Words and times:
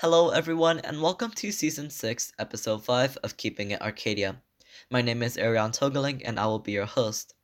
Hello, 0.00 0.28
everyone, 0.28 0.78
and 0.84 1.02
welcome 1.02 1.32
to 1.32 1.50
Season 1.50 1.90
6, 1.90 2.32
Episode 2.38 2.84
5 2.84 3.18
of 3.24 3.36
Keeping 3.36 3.72
It 3.72 3.82
Arcadia. 3.82 4.40
My 4.92 5.02
name 5.02 5.24
is 5.24 5.36
Ariane 5.36 5.72
Togeling, 5.72 6.22
and 6.24 6.38
I 6.38 6.46
will 6.46 6.60
be 6.60 6.70
your 6.70 6.86
host. 6.86 7.34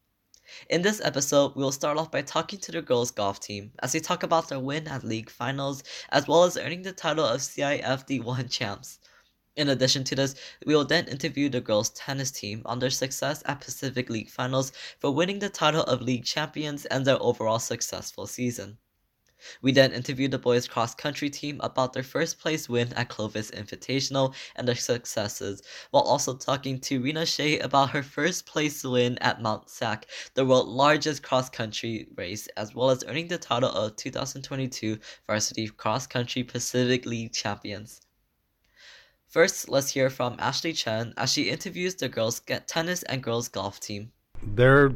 In 0.71 0.83
this 0.83 1.01
episode, 1.01 1.57
we 1.57 1.65
will 1.65 1.73
start 1.73 1.99
off 1.99 2.13
by 2.13 2.23
talking 2.23 2.61
to 2.61 2.71
the 2.71 2.81
girls' 2.81 3.11
golf 3.11 3.41
team 3.41 3.73
as 3.83 3.91
they 3.91 3.99
talk 3.99 4.23
about 4.23 4.49
their 4.49 4.61
win 4.61 4.87
at 4.87 5.03
league 5.03 5.31
finals, 5.31 5.83
as 6.11 6.29
well 6.29 6.45
as 6.45 6.57
earning 6.57 6.83
the 6.83 6.93
title 6.93 7.25
of 7.25 7.41
CIFD1 7.41 8.49
champs. 8.49 9.01
In 9.57 9.69
addition 9.69 10.05
to 10.05 10.15
this, 10.15 10.37
we 10.65 10.77
will 10.77 10.85
then 10.85 11.09
interview 11.09 11.49
the 11.49 11.61
girls' 11.61 11.91
tennis 11.91 12.31
team 12.31 12.63
on 12.67 12.79
their 12.79 12.89
success 12.89 13.43
at 13.47 13.63
Pacific 13.63 14.09
League 14.09 14.31
finals 14.31 14.71
for 15.01 15.11
winning 15.11 15.41
the 15.41 15.49
title 15.49 15.83
of 15.83 16.03
league 16.03 16.25
champions 16.25 16.87
and 16.87 17.05
their 17.05 17.21
overall 17.21 17.59
successful 17.59 18.29
season. 18.29 18.79
We 19.63 19.73
then 19.73 19.93
interviewed 19.93 20.31
the 20.31 20.39
boys' 20.39 20.67
cross 20.67 20.95
country 20.95 21.31
team 21.31 21.61
about 21.63 21.93
their 21.93 22.03
first 22.03 22.39
place 22.39 22.69
win 22.69 22.93
at 22.95 23.09
Clovis 23.09 23.51
Invitational 23.51 24.35
and 24.57 24.67
their 24.67 24.75
successes, 24.75 25.63
while 25.91 26.03
also 26.03 26.35
talking 26.35 26.81
to 26.81 27.01
Rena 27.01 27.27
Shea 27.27 27.59
about 27.59 27.91
her 27.91 28.03
first 28.03 28.47
place 28.47 28.85
win 28.85 29.19
at 29.19 29.43
Mount 29.43 29.69
Sac, 29.69 30.07
the 30.35 30.45
world's 30.45 30.71
largest 30.71 31.23
cross 31.23 31.49
country 31.49 32.07
race, 32.17 32.47
as 32.57 32.75
well 32.75 32.91
as 32.91 33.05
earning 33.07 33.29
the 33.29 33.39
title 33.39 33.71
of 33.71 33.97
2022 33.97 34.99
Varsity 35.27 35.69
Cross 35.69 36.07
Country 36.09 36.43
Pacific 36.43 37.07
League 37.07 37.33
champions. 37.33 38.01
First, 39.35 39.69
let's 39.69 39.91
hear 39.91 40.11
from 40.11 40.37
Ashley 40.39 40.73
Chen 40.73 41.13
as 41.17 41.33
she 41.33 41.51
interviews 41.51 41.97
the 41.97 42.09
girls' 42.09 42.41
tennis 42.67 43.03
and 43.03 43.21
girls' 43.21 43.49
golf 43.49 43.81
team. 43.81 44.13
They're 44.41 44.93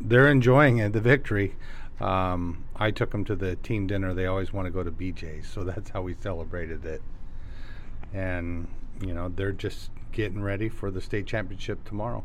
they're 0.00 0.28
enjoying 0.28 0.78
it, 0.78 0.92
the 0.92 1.00
victory. 1.00 1.56
Um, 2.00 2.64
I 2.76 2.90
took 2.90 3.10
them 3.10 3.24
to 3.26 3.36
the 3.36 3.56
team 3.56 3.86
dinner. 3.86 4.14
They 4.14 4.26
always 4.26 4.52
want 4.52 4.66
to 4.66 4.70
go 4.70 4.82
to 4.82 4.90
BJ's, 4.90 5.46
so 5.46 5.64
that's 5.64 5.90
how 5.90 6.02
we 6.02 6.14
celebrated 6.14 6.84
it. 6.84 7.02
And 8.12 8.68
you 9.04 9.14
know, 9.14 9.28
they're 9.28 9.52
just 9.52 9.90
getting 10.12 10.42
ready 10.42 10.68
for 10.68 10.90
the 10.90 11.00
state 11.00 11.26
championship 11.26 11.84
tomorrow. 11.84 12.24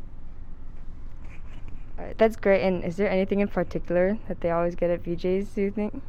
All 1.98 2.04
right, 2.04 2.18
that's 2.18 2.36
great. 2.36 2.62
And 2.62 2.84
is 2.84 2.96
there 2.96 3.08
anything 3.08 3.40
in 3.40 3.48
particular 3.48 4.18
that 4.28 4.40
they 4.40 4.50
always 4.50 4.74
get 4.74 4.90
at 4.90 5.02
BJ's? 5.02 5.48
Do 5.50 5.62
you 5.62 5.70
think? 5.70 6.02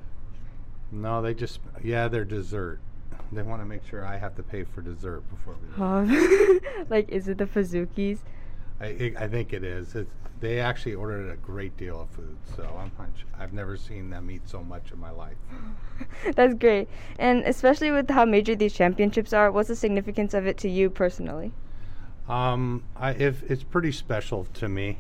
No, 0.92 1.22
they 1.22 1.34
just 1.34 1.60
yeah, 1.84 2.08
their 2.08 2.26
dessert. 2.26 2.80
They 3.32 3.42
want 3.42 3.62
to 3.62 3.66
make 3.66 3.86
sure 3.86 4.06
I 4.06 4.18
have 4.18 4.36
to 4.36 4.44
pay 4.44 4.64
for 4.64 4.82
dessert 4.82 5.23
before 5.30 5.56
we. 5.56 5.84
Oh, 5.84 6.60
like 6.90 7.10
is 7.10 7.28
it 7.28 7.38
the 7.38 7.45
Pizookies? 7.45 8.20
I, 8.80 9.14
I 9.18 9.28
think 9.28 9.54
it 9.54 9.64
is. 9.64 9.95
It's, 9.95 10.12
they 10.40 10.60
actually 10.60 10.96
ordered 10.96 11.32
a 11.32 11.36
great 11.38 11.76
deal 11.78 12.02
of 12.02 12.10
food, 12.10 12.38
so 12.56 12.64
I'm 12.80 12.92
I've 13.40 13.54
never 13.54 13.78
seen 13.78 14.10
them 14.10 14.30
eat 14.32 14.48
so 14.48 14.64
much 14.64 14.92
in 14.92 15.00
my 15.00 15.12
life. 15.12 15.38
That's 16.36 16.54
great, 16.54 16.88
and 17.20 17.44
especially 17.46 17.92
with 17.92 18.10
how 18.10 18.26
major 18.26 18.56
these 18.56 18.74
championships 18.74 19.34
are, 19.34 19.52
what's 19.52 19.68
the 19.68 19.76
significance 19.76 20.34
of 20.34 20.46
it 20.48 20.58
to 20.60 20.70
you 20.70 20.90
personally? 20.90 21.52
Um, 22.28 22.84
I, 22.96 23.12
if 23.12 23.44
it's 23.50 23.64
pretty 23.64 23.92
special 23.92 24.46
to 24.56 24.70
me. 24.70 24.98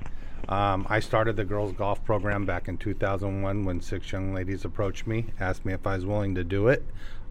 Um, 0.49 0.85
I 0.89 1.01
started 1.01 1.35
the 1.35 1.43
girls 1.43 1.73
golf 1.73 2.05
program 2.05 2.45
back 2.45 2.69
in 2.69 2.77
2001 2.77 3.65
when 3.65 3.81
six 3.81 4.11
young 4.11 4.33
ladies 4.33 4.63
approached 4.63 5.05
me, 5.05 5.25
asked 5.41 5.65
me 5.65 5.73
if 5.73 5.85
I 5.85 5.95
was 5.95 6.05
willing 6.05 6.35
to 6.35 6.43
do 6.43 6.69
it. 6.69 6.85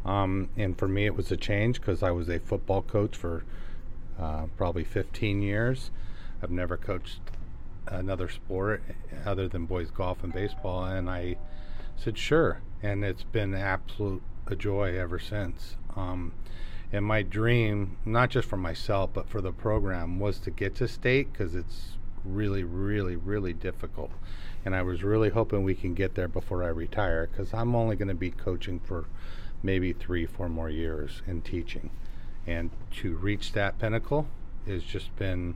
Um, 0.04 0.50
and 0.56 0.78
for 0.78 0.86
me, 0.86 1.06
it 1.06 1.16
was 1.16 1.32
a 1.32 1.36
change 1.36 1.80
because 1.80 2.02
I 2.02 2.10
was 2.10 2.28
a 2.28 2.38
football 2.38 2.82
coach 2.82 3.16
for 3.16 3.44
uh, 4.18 4.46
probably 4.56 4.84
15 4.84 5.40
years. 5.40 5.90
I've 6.42 6.50
never 6.50 6.76
coached 6.76 7.20
another 7.86 8.28
sport 8.28 8.82
other 9.24 9.48
than 9.48 9.66
boys 9.66 9.90
golf 9.90 10.22
and 10.22 10.32
baseball, 10.32 10.84
and 10.84 11.08
I 11.08 11.36
said 11.96 12.18
sure, 12.18 12.60
and 12.82 13.04
it's 13.04 13.24
been 13.24 13.54
absolute 13.54 14.22
a 14.46 14.56
joy 14.56 14.98
ever 14.98 15.18
since. 15.18 15.76
Um, 15.96 16.32
and 16.92 17.04
my 17.04 17.22
dream, 17.22 17.96
not 18.04 18.30
just 18.30 18.48
for 18.48 18.56
myself 18.56 19.10
but 19.12 19.28
for 19.28 19.40
the 19.40 19.52
program, 19.52 20.20
was 20.20 20.38
to 20.40 20.50
get 20.50 20.74
to 20.76 20.88
state 20.88 21.32
because 21.32 21.54
it's 21.54 21.96
really, 22.24 22.64
really, 22.64 23.16
really 23.16 23.52
difficult. 23.52 24.10
And 24.64 24.74
I 24.74 24.82
was 24.82 25.02
really 25.02 25.30
hoping 25.30 25.62
we 25.62 25.74
can 25.74 25.94
get 25.94 26.14
there 26.14 26.28
before 26.28 26.64
I 26.64 26.68
retire 26.68 27.28
because 27.30 27.54
I'm 27.54 27.74
only 27.74 27.96
going 27.96 28.08
to 28.08 28.14
be 28.14 28.30
coaching 28.30 28.80
for 28.80 29.06
maybe 29.62 29.92
three, 29.92 30.26
four 30.26 30.48
more 30.48 30.70
years 30.70 31.22
in 31.26 31.42
teaching. 31.42 31.90
And 32.46 32.70
to 32.96 33.14
reach 33.16 33.52
that 33.52 33.78
pinnacle 33.78 34.26
has 34.66 34.82
just 34.82 35.14
been, 35.16 35.54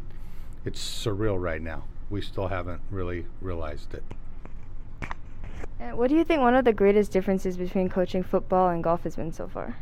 it's 0.64 0.80
surreal 0.80 1.41
right 1.41 1.62
now. 1.62 1.84
We 2.10 2.21
still 2.21 2.48
haven't 2.48 2.82
really 2.91 3.26
realized 3.41 3.94
it. 3.94 4.04
And 5.78 5.97
what 5.97 6.10
do 6.10 6.16
you 6.16 6.25
think 6.25 6.41
one 6.41 6.54
of 6.54 6.65
the 6.65 6.72
greatest 6.72 7.10
differences 7.10 7.56
between 7.56 7.88
coaching 7.88 8.22
football 8.22 8.69
and 8.69 8.84
golf 8.84 9.04
has 9.04 9.16
been 9.16 9.32
so 9.32 9.48
far? 9.48 9.76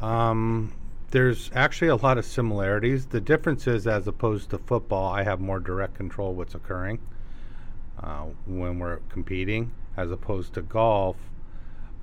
Um, 0.00 0.72
there's 1.10 1.50
actually 1.54 1.88
a 1.88 1.96
lot 1.96 2.18
of 2.18 2.24
similarities. 2.24 3.06
The 3.06 3.20
difference 3.20 3.68
is, 3.68 3.86
as 3.86 4.08
opposed 4.08 4.50
to 4.50 4.58
football, 4.58 5.12
I 5.12 5.22
have 5.22 5.40
more 5.40 5.60
direct 5.60 5.94
control 5.94 6.32
of 6.32 6.36
what's 6.36 6.54
occurring 6.56 6.98
uh, 8.02 8.26
when 8.46 8.80
we're 8.80 8.98
competing, 9.08 9.72
as 9.96 10.10
opposed 10.10 10.54
to 10.54 10.62
golf. 10.62 11.16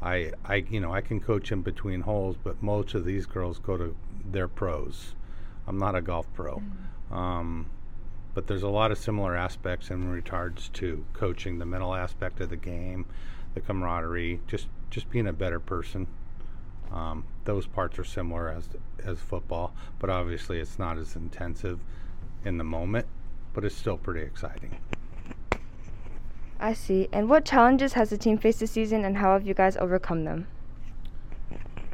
I, 0.02 0.32
I, 0.46 0.66
you 0.70 0.80
know, 0.80 0.94
I 0.94 1.02
can 1.02 1.20
coach 1.20 1.52
in 1.52 1.62
between 1.62 2.02
holes, 2.02 2.38
but 2.42 2.64
most 2.64 2.94
of 2.94 3.06
these 3.06 3.26
girls 3.26 3.60
go 3.60 3.78
to 3.78 3.96
their 4.26 4.48
pros. 4.48 5.14
I'm 5.68 5.78
not 5.78 5.96
a 5.96 6.02
golf 6.02 6.26
pro, 6.34 6.56
mm-hmm. 6.56 7.14
um, 7.14 7.66
but 8.34 8.47
there's 8.47 8.64
a 8.64 8.69
lot 8.69 8.92
of 8.92 8.97
similar 8.97 9.36
aspects 9.36 9.90
in 9.90 10.09
regards 10.09 10.69
to 10.69 11.06
coaching, 11.14 11.59
the 11.59 11.66
mental 11.66 11.94
aspect 11.94 12.40
of 12.40 12.50
the 12.50 12.58
game, 12.58 13.06
the 13.53 13.62
camaraderie, 13.62 14.40
just 14.47 14.68
just 14.90 15.09
being 15.09 15.28
a 15.28 15.34
better 15.34 15.59
person. 15.59 16.08
Um, 16.92 17.25
those 17.46 17.68
parts 17.68 17.97
are 18.00 18.03
similar 18.03 18.50
as 18.50 18.69
as 19.03 19.19
football, 19.19 19.74
but 20.00 20.09
obviously 20.09 20.59
it's 20.59 20.80
not 20.80 20.97
as 20.97 21.16
intensive 21.16 21.80
in 22.46 22.58
the 22.58 22.64
moment, 22.64 23.06
but 23.53 23.66
it's 23.66 23.75
still 23.75 23.97
pretty 23.97 24.22
exciting. 24.22 24.78
I 26.59 26.74
see. 26.74 27.09
And 27.12 27.28
what 27.28 27.44
challenges 27.44 27.94
has 27.94 28.12
the 28.12 28.18
team 28.18 28.38
faced 28.38 28.59
this 28.59 28.72
season, 28.72 29.03
and 29.03 29.18
how 29.18 29.34
have 29.34 29.48
you 29.48 29.56
guys 29.56 29.75
overcome 29.78 30.25
them? 30.25 30.48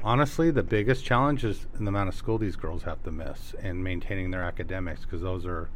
Honestly, 0.04 0.52
the 0.52 0.64
biggest 0.64 1.06
challenge 1.06 1.44
is 1.44 1.68
the 1.74 1.88
amount 1.88 2.10
of 2.10 2.16
school 2.16 2.38
these 2.38 2.56
girls 2.56 2.84
have 2.84 3.02
to 3.04 3.12
miss 3.12 3.56
and 3.62 3.84
maintaining 3.84 4.32
their 4.32 4.44
academics 4.44 5.02
because 5.02 5.22
those 5.22 5.46
are 5.46 5.70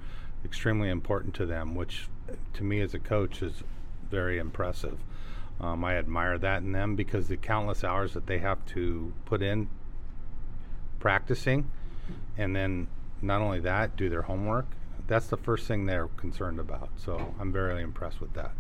extremely 0.43 0.89
important 0.89 1.33
to 1.35 1.45
them, 1.45 1.75
which 1.75 2.07
to 2.53 2.63
me 2.63 2.81
as 2.81 2.93
a 2.93 2.99
coach 2.99 3.41
is 3.41 3.63
very 4.09 4.37
impressive. 4.37 4.97
Um, 5.59 5.83
I 5.85 5.95
admire 5.95 6.37
that 6.39 6.63
in 6.63 6.71
them 6.71 6.95
because 6.95 7.27
the 7.27 7.37
countless 7.37 7.83
hours 7.83 8.13
that 8.13 8.25
they 8.25 8.39
have 8.39 8.65
to 8.67 9.13
put 9.25 9.41
in 9.41 9.69
practicing, 10.99 11.69
and 12.37 12.55
then 12.55 12.87
not 13.21 13.41
only 13.41 13.59
that, 13.59 13.95
do 13.95 14.09
their 14.09 14.23
homework. 14.23 14.65
That's 15.07 15.27
the 15.27 15.37
first 15.37 15.67
thing 15.67 15.85
they're 15.85 16.07
concerned 16.07 16.59
about. 16.59 16.89
So 16.97 17.33
I'm 17.39 17.51
very 17.51 17.83
impressed 17.83 18.21
with 18.21 18.33
that. 18.33 18.51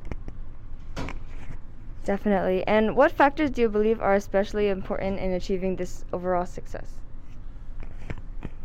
Definitely. 2.03 2.65
And 2.67 2.95
what 2.95 3.11
factors 3.11 3.51
do 3.51 3.61
you 3.61 3.69
believe 3.69 4.01
are 4.01 4.15
especially 4.15 4.69
important 4.69 5.19
in 5.19 5.33
achieving 5.33 5.75
this 5.75 6.03
overall 6.11 6.45
success? 6.45 7.00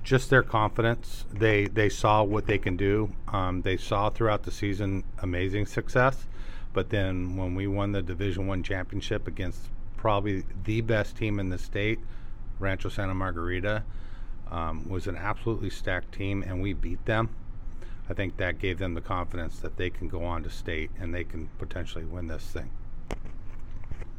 Just 0.07 0.31
their 0.31 0.43
confidence. 0.43 1.25
They 1.33 1.67
they 1.67 1.89
saw 1.89 2.23
what 2.23 2.47
they 2.47 2.59
can 2.59 2.77
do. 2.77 3.13
Um, 3.29 3.63
they 3.63 3.77
saw 3.77 4.09
throughout 4.09 4.45
the 4.45 4.51
season 4.51 5.05
amazing 5.21 5.67
success 5.67 6.27
but 6.77 6.91
then 6.91 7.37
when 7.37 7.55
we 7.55 7.67
won 7.67 7.93
the 7.93 8.03
Division 8.03 8.47
One 8.47 8.63
championship 8.63 9.27
against 9.27 9.71
probably 9.97 10.45
the 10.65 10.83
best 10.83 11.17
team 11.17 11.41
in 11.41 11.49
the 11.49 11.57
state, 11.57 11.99
Rancho 12.59 12.91
Santa 12.91 13.15
Margarita, 13.15 13.83
um, 14.51 14.87
was 14.87 15.07
an 15.07 15.17
absolutely 15.17 15.71
stacked 15.71 16.13
team, 16.13 16.43
and 16.43 16.61
we 16.61 16.75
beat 16.75 17.03
them. 17.07 17.31
I 18.11 18.13
think 18.13 18.37
that 18.37 18.59
gave 18.59 18.79
them 18.79 18.93
the 18.93 19.01
confidence 19.01 19.59
that 19.61 19.79
they 19.79 19.89
can 19.89 20.07
go 20.07 20.23
on 20.23 20.43
to 20.43 20.51
state 20.51 20.91
and 21.01 21.15
they 21.15 21.25
can 21.25 21.49
potentially 21.59 22.05
win 22.05 22.27
this 22.27 22.45
thing. 22.45 22.69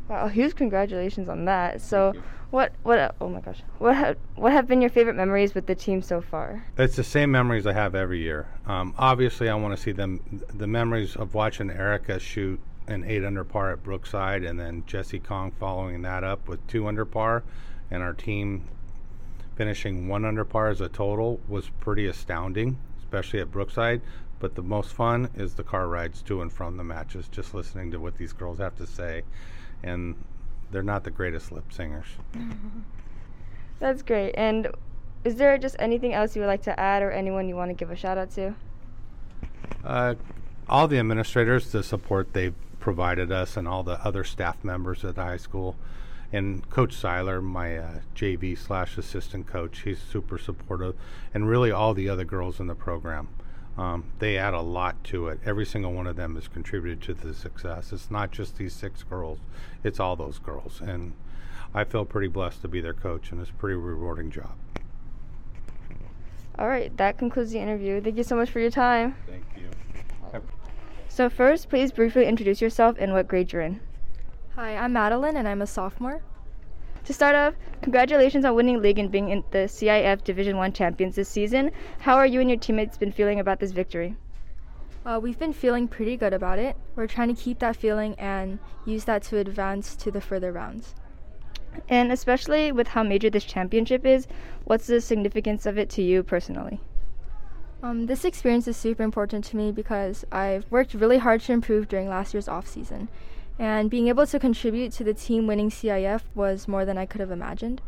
Wow, 0.09 0.27
huge 0.27 0.55
congratulations 0.55 1.27
on 1.27 1.45
that. 1.45 1.81
So, 1.81 2.13
what 2.49 2.71
what 2.83 3.15
oh 3.19 3.27
my 3.27 3.41
gosh. 3.41 3.61
What 3.79 3.95
have, 3.95 4.17
what 4.35 4.53
have 4.53 4.67
been 4.67 4.79
your 4.79 4.89
favorite 4.89 5.15
memories 5.15 5.53
with 5.53 5.65
the 5.65 5.75
team 5.75 6.01
so 6.01 6.21
far? 6.21 6.63
It's 6.77 6.95
the 6.95 7.03
same 7.03 7.29
memories 7.29 7.67
I 7.67 7.73
have 7.73 7.93
every 7.93 8.19
year. 8.19 8.47
Um, 8.65 8.93
obviously, 8.97 9.49
I 9.49 9.55
want 9.55 9.75
to 9.75 9.81
see 9.81 9.91
them 9.91 10.21
the 10.53 10.67
memories 10.67 11.17
of 11.17 11.33
watching 11.33 11.69
Erica 11.69 12.19
shoot 12.19 12.59
an 12.87 13.03
8 13.03 13.25
under 13.25 13.43
par 13.43 13.73
at 13.73 13.83
Brookside 13.83 14.45
and 14.45 14.57
then 14.57 14.83
Jesse 14.87 15.19
Kong 15.19 15.51
following 15.59 16.01
that 16.03 16.23
up 16.23 16.47
with 16.47 16.65
2 16.67 16.87
under 16.87 17.03
par 17.03 17.43
and 17.91 18.01
our 18.01 18.13
team 18.13 18.63
finishing 19.57 20.07
1 20.07 20.23
under 20.23 20.45
par 20.45 20.69
as 20.69 20.79
a 20.79 20.87
total 20.87 21.41
was 21.49 21.69
pretty 21.81 22.07
astounding, 22.07 22.77
especially 22.99 23.41
at 23.41 23.51
Brookside. 23.51 24.01
But 24.39 24.55
the 24.55 24.61
most 24.61 24.93
fun 24.93 25.29
is 25.35 25.55
the 25.55 25.63
car 25.63 25.89
rides 25.89 26.21
to 26.23 26.41
and 26.41 26.53
from 26.53 26.77
the 26.77 26.83
matches, 26.83 27.27
just 27.27 27.53
listening 27.53 27.91
to 27.91 27.99
what 27.99 28.15
these 28.15 28.31
girls 28.31 28.59
have 28.59 28.77
to 28.77 28.87
say 28.87 29.23
and 29.83 30.15
they're 30.71 30.83
not 30.83 31.03
the 31.03 31.11
greatest 31.11 31.51
lip 31.51 31.71
singers. 31.71 32.07
That's 33.79 34.01
great. 34.01 34.33
And 34.35 34.69
is 35.23 35.35
there 35.35 35.57
just 35.57 35.75
anything 35.79 36.13
else 36.13 36.35
you 36.35 36.41
would 36.41 36.47
like 36.47 36.63
to 36.63 36.79
add 36.79 37.03
or 37.03 37.11
anyone 37.11 37.47
you 37.47 37.55
want 37.55 37.69
to 37.69 37.75
give 37.75 37.91
a 37.91 37.95
shout 37.95 38.17
out 38.17 38.31
to? 38.31 38.55
Uh, 39.83 40.15
all 40.69 40.87
the 40.87 40.97
administrators, 40.97 41.71
the 41.71 41.83
support 41.83 42.33
they've 42.33 42.55
provided 42.79 43.31
us, 43.31 43.57
and 43.57 43.67
all 43.67 43.83
the 43.83 44.03
other 44.05 44.23
staff 44.23 44.63
members 44.63 45.03
at 45.03 45.15
the 45.15 45.23
high 45.23 45.37
school. 45.37 45.75
and 46.31 46.69
Coach 46.69 46.93
Seiler, 46.93 47.41
my 47.41 47.77
uh, 47.77 47.99
JV 48.15 48.57
slash 48.57 48.97
assistant 48.97 49.47
coach, 49.47 49.81
he's 49.83 49.99
super 49.99 50.37
supportive, 50.37 50.95
and 51.33 51.47
really 51.47 51.71
all 51.71 51.93
the 51.93 52.09
other 52.09 52.25
girls 52.25 52.59
in 52.59 52.67
the 52.67 52.75
program. 52.75 53.29
Um, 53.77 54.05
they 54.19 54.37
add 54.37 54.53
a 54.53 54.61
lot 54.61 55.03
to 55.05 55.27
it. 55.27 55.39
Every 55.45 55.65
single 55.65 55.93
one 55.93 56.07
of 56.07 56.15
them 56.15 56.35
has 56.35 56.47
contributed 56.47 57.01
to 57.03 57.13
the 57.13 57.33
success. 57.33 57.93
It's 57.93 58.09
not 58.09 58.31
just 58.31 58.57
these 58.57 58.73
six 58.73 59.03
girls; 59.03 59.39
it's 59.83 59.99
all 59.99 60.15
those 60.15 60.39
girls, 60.39 60.81
and 60.81 61.13
I 61.73 61.83
feel 61.83 62.03
pretty 62.03 62.27
blessed 62.27 62.61
to 62.63 62.67
be 62.67 62.81
their 62.81 62.93
coach, 62.93 63.31
and 63.31 63.39
it's 63.39 63.51
a 63.51 63.53
pretty 63.53 63.75
rewarding 63.75 64.31
job. 64.31 64.55
All 66.57 66.67
right, 66.67 66.95
that 66.97 67.19
concludes 67.19 67.51
the 67.51 67.59
interview. 67.59 68.01
Thank 68.01 68.17
you 68.17 68.23
so 68.23 68.35
much 68.35 68.49
for 68.49 68.59
your 68.59 68.71
time. 68.71 69.15
Thank 69.27 69.45
you. 69.55 69.69
So, 71.17 71.29
first, 71.29 71.69
please 71.69 71.91
briefly 71.91 72.27
introduce 72.27 72.61
yourself 72.61 72.95
and 72.99 73.11
what 73.11 73.27
grade 73.27 73.51
you're 73.51 73.63
in. 73.63 73.79
Hi, 74.53 74.75
I'm 74.75 74.93
Madeline 74.93 75.35
and 75.35 75.47
I'm 75.47 75.63
a 75.63 75.65
sophomore. 75.67 76.21
To 77.07 77.13
start 77.13 77.35
off, 77.37 77.53
congratulations 77.81 78.43
on 78.43 78.53
winning 78.53 78.81
league 78.81 78.99
and 78.99 79.09
being 79.09 79.29
in 79.29 79.41
the 79.51 79.59
CIF 79.59 80.25
Division 80.25 80.57
1 80.57 80.73
champions 80.73 81.15
this 81.15 81.29
season. 81.29 81.71
How 81.99 82.17
are 82.17 82.25
you 82.25 82.41
and 82.41 82.49
your 82.49 82.59
teammates 82.59 82.97
been 82.97 83.13
feeling 83.13 83.39
about 83.39 83.61
this 83.61 83.71
victory? 83.71 84.17
Uh, 85.05 85.17
we've 85.23 85.39
been 85.39 85.53
feeling 85.53 85.87
pretty 85.87 86.17
good 86.17 86.33
about 86.33 86.59
it. 86.59 86.75
We're 86.97 87.07
trying 87.07 87.33
to 87.33 87.41
keep 87.41 87.59
that 87.59 87.77
feeling 87.77 88.13
and 88.15 88.59
use 88.85 89.05
that 89.05 89.23
to 89.23 89.37
advance 89.37 89.95
to 89.95 90.11
the 90.11 90.19
further 90.19 90.51
rounds. 90.51 90.95
And 91.87 92.11
especially 92.11 92.73
with 92.73 92.89
how 92.89 93.03
major 93.03 93.29
this 93.29 93.45
championship 93.45 94.05
is, 94.05 94.27
what's 94.65 94.87
the 94.87 94.99
significance 94.99 95.65
of 95.65 95.77
it 95.77 95.89
to 95.91 96.01
you 96.01 96.23
personally? 96.23 96.81
Um, 97.81 98.07
this 98.07 98.25
experience 98.25 98.67
is 98.67 98.75
super 98.75 99.03
important 99.03 99.45
to 99.45 99.55
me 99.55 99.71
because 99.71 100.25
I've 100.29 100.69
worked 100.69 100.93
really 100.93 101.19
hard 101.19 101.39
to 101.43 101.53
improve 101.53 101.87
during 101.87 102.09
last 102.09 102.33
year's 102.33 102.49
off 102.49 102.67
season, 102.67 103.07
and 103.59 103.89
being 103.89 104.07
able 104.07 104.27
to 104.27 104.39
contribute 104.39 104.91
to 104.93 105.03
the 105.03 105.13
team 105.13 105.47
winning 105.47 105.69
CIF 105.69 106.21
was 106.35 106.67
more 106.67 106.85
than 106.85 106.97
I 106.97 107.05
could 107.05 107.21
have 107.21 107.31
imagined. 107.31 107.81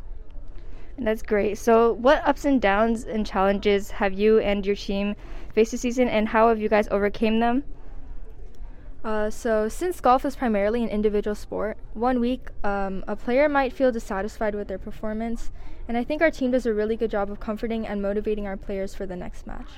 That's 0.97 1.21
great. 1.21 1.57
So, 1.57 1.93
what 1.93 2.21
ups 2.27 2.43
and 2.43 2.61
downs 2.61 3.05
and 3.05 3.25
challenges 3.25 3.91
have 3.91 4.13
you 4.13 4.39
and 4.39 4.65
your 4.65 4.75
team 4.75 5.15
faced 5.53 5.71
this 5.71 5.81
season, 5.81 6.09
and 6.09 6.27
how 6.27 6.49
have 6.49 6.59
you 6.59 6.67
guys 6.67 6.87
overcame 6.91 7.39
them? 7.39 7.63
Uh, 9.03 9.29
so, 9.29 9.69
since 9.69 10.01
golf 10.01 10.25
is 10.25 10.35
primarily 10.35 10.83
an 10.83 10.89
individual 10.89 11.35
sport, 11.35 11.77
one 11.93 12.19
week 12.19 12.49
um, 12.65 13.03
a 13.07 13.15
player 13.15 13.47
might 13.47 13.71
feel 13.71 13.93
dissatisfied 13.93 14.55
with 14.55 14.67
their 14.67 14.77
performance, 14.77 15.51
and 15.87 15.97
I 15.97 16.03
think 16.03 16.21
our 16.21 16.31
team 16.31 16.51
does 16.51 16.65
a 16.65 16.73
really 16.73 16.97
good 16.97 17.11
job 17.11 17.31
of 17.31 17.39
comforting 17.39 17.87
and 17.87 18.01
motivating 18.01 18.45
our 18.45 18.57
players 18.57 18.93
for 18.93 19.05
the 19.05 19.15
next 19.15 19.47
match. 19.47 19.69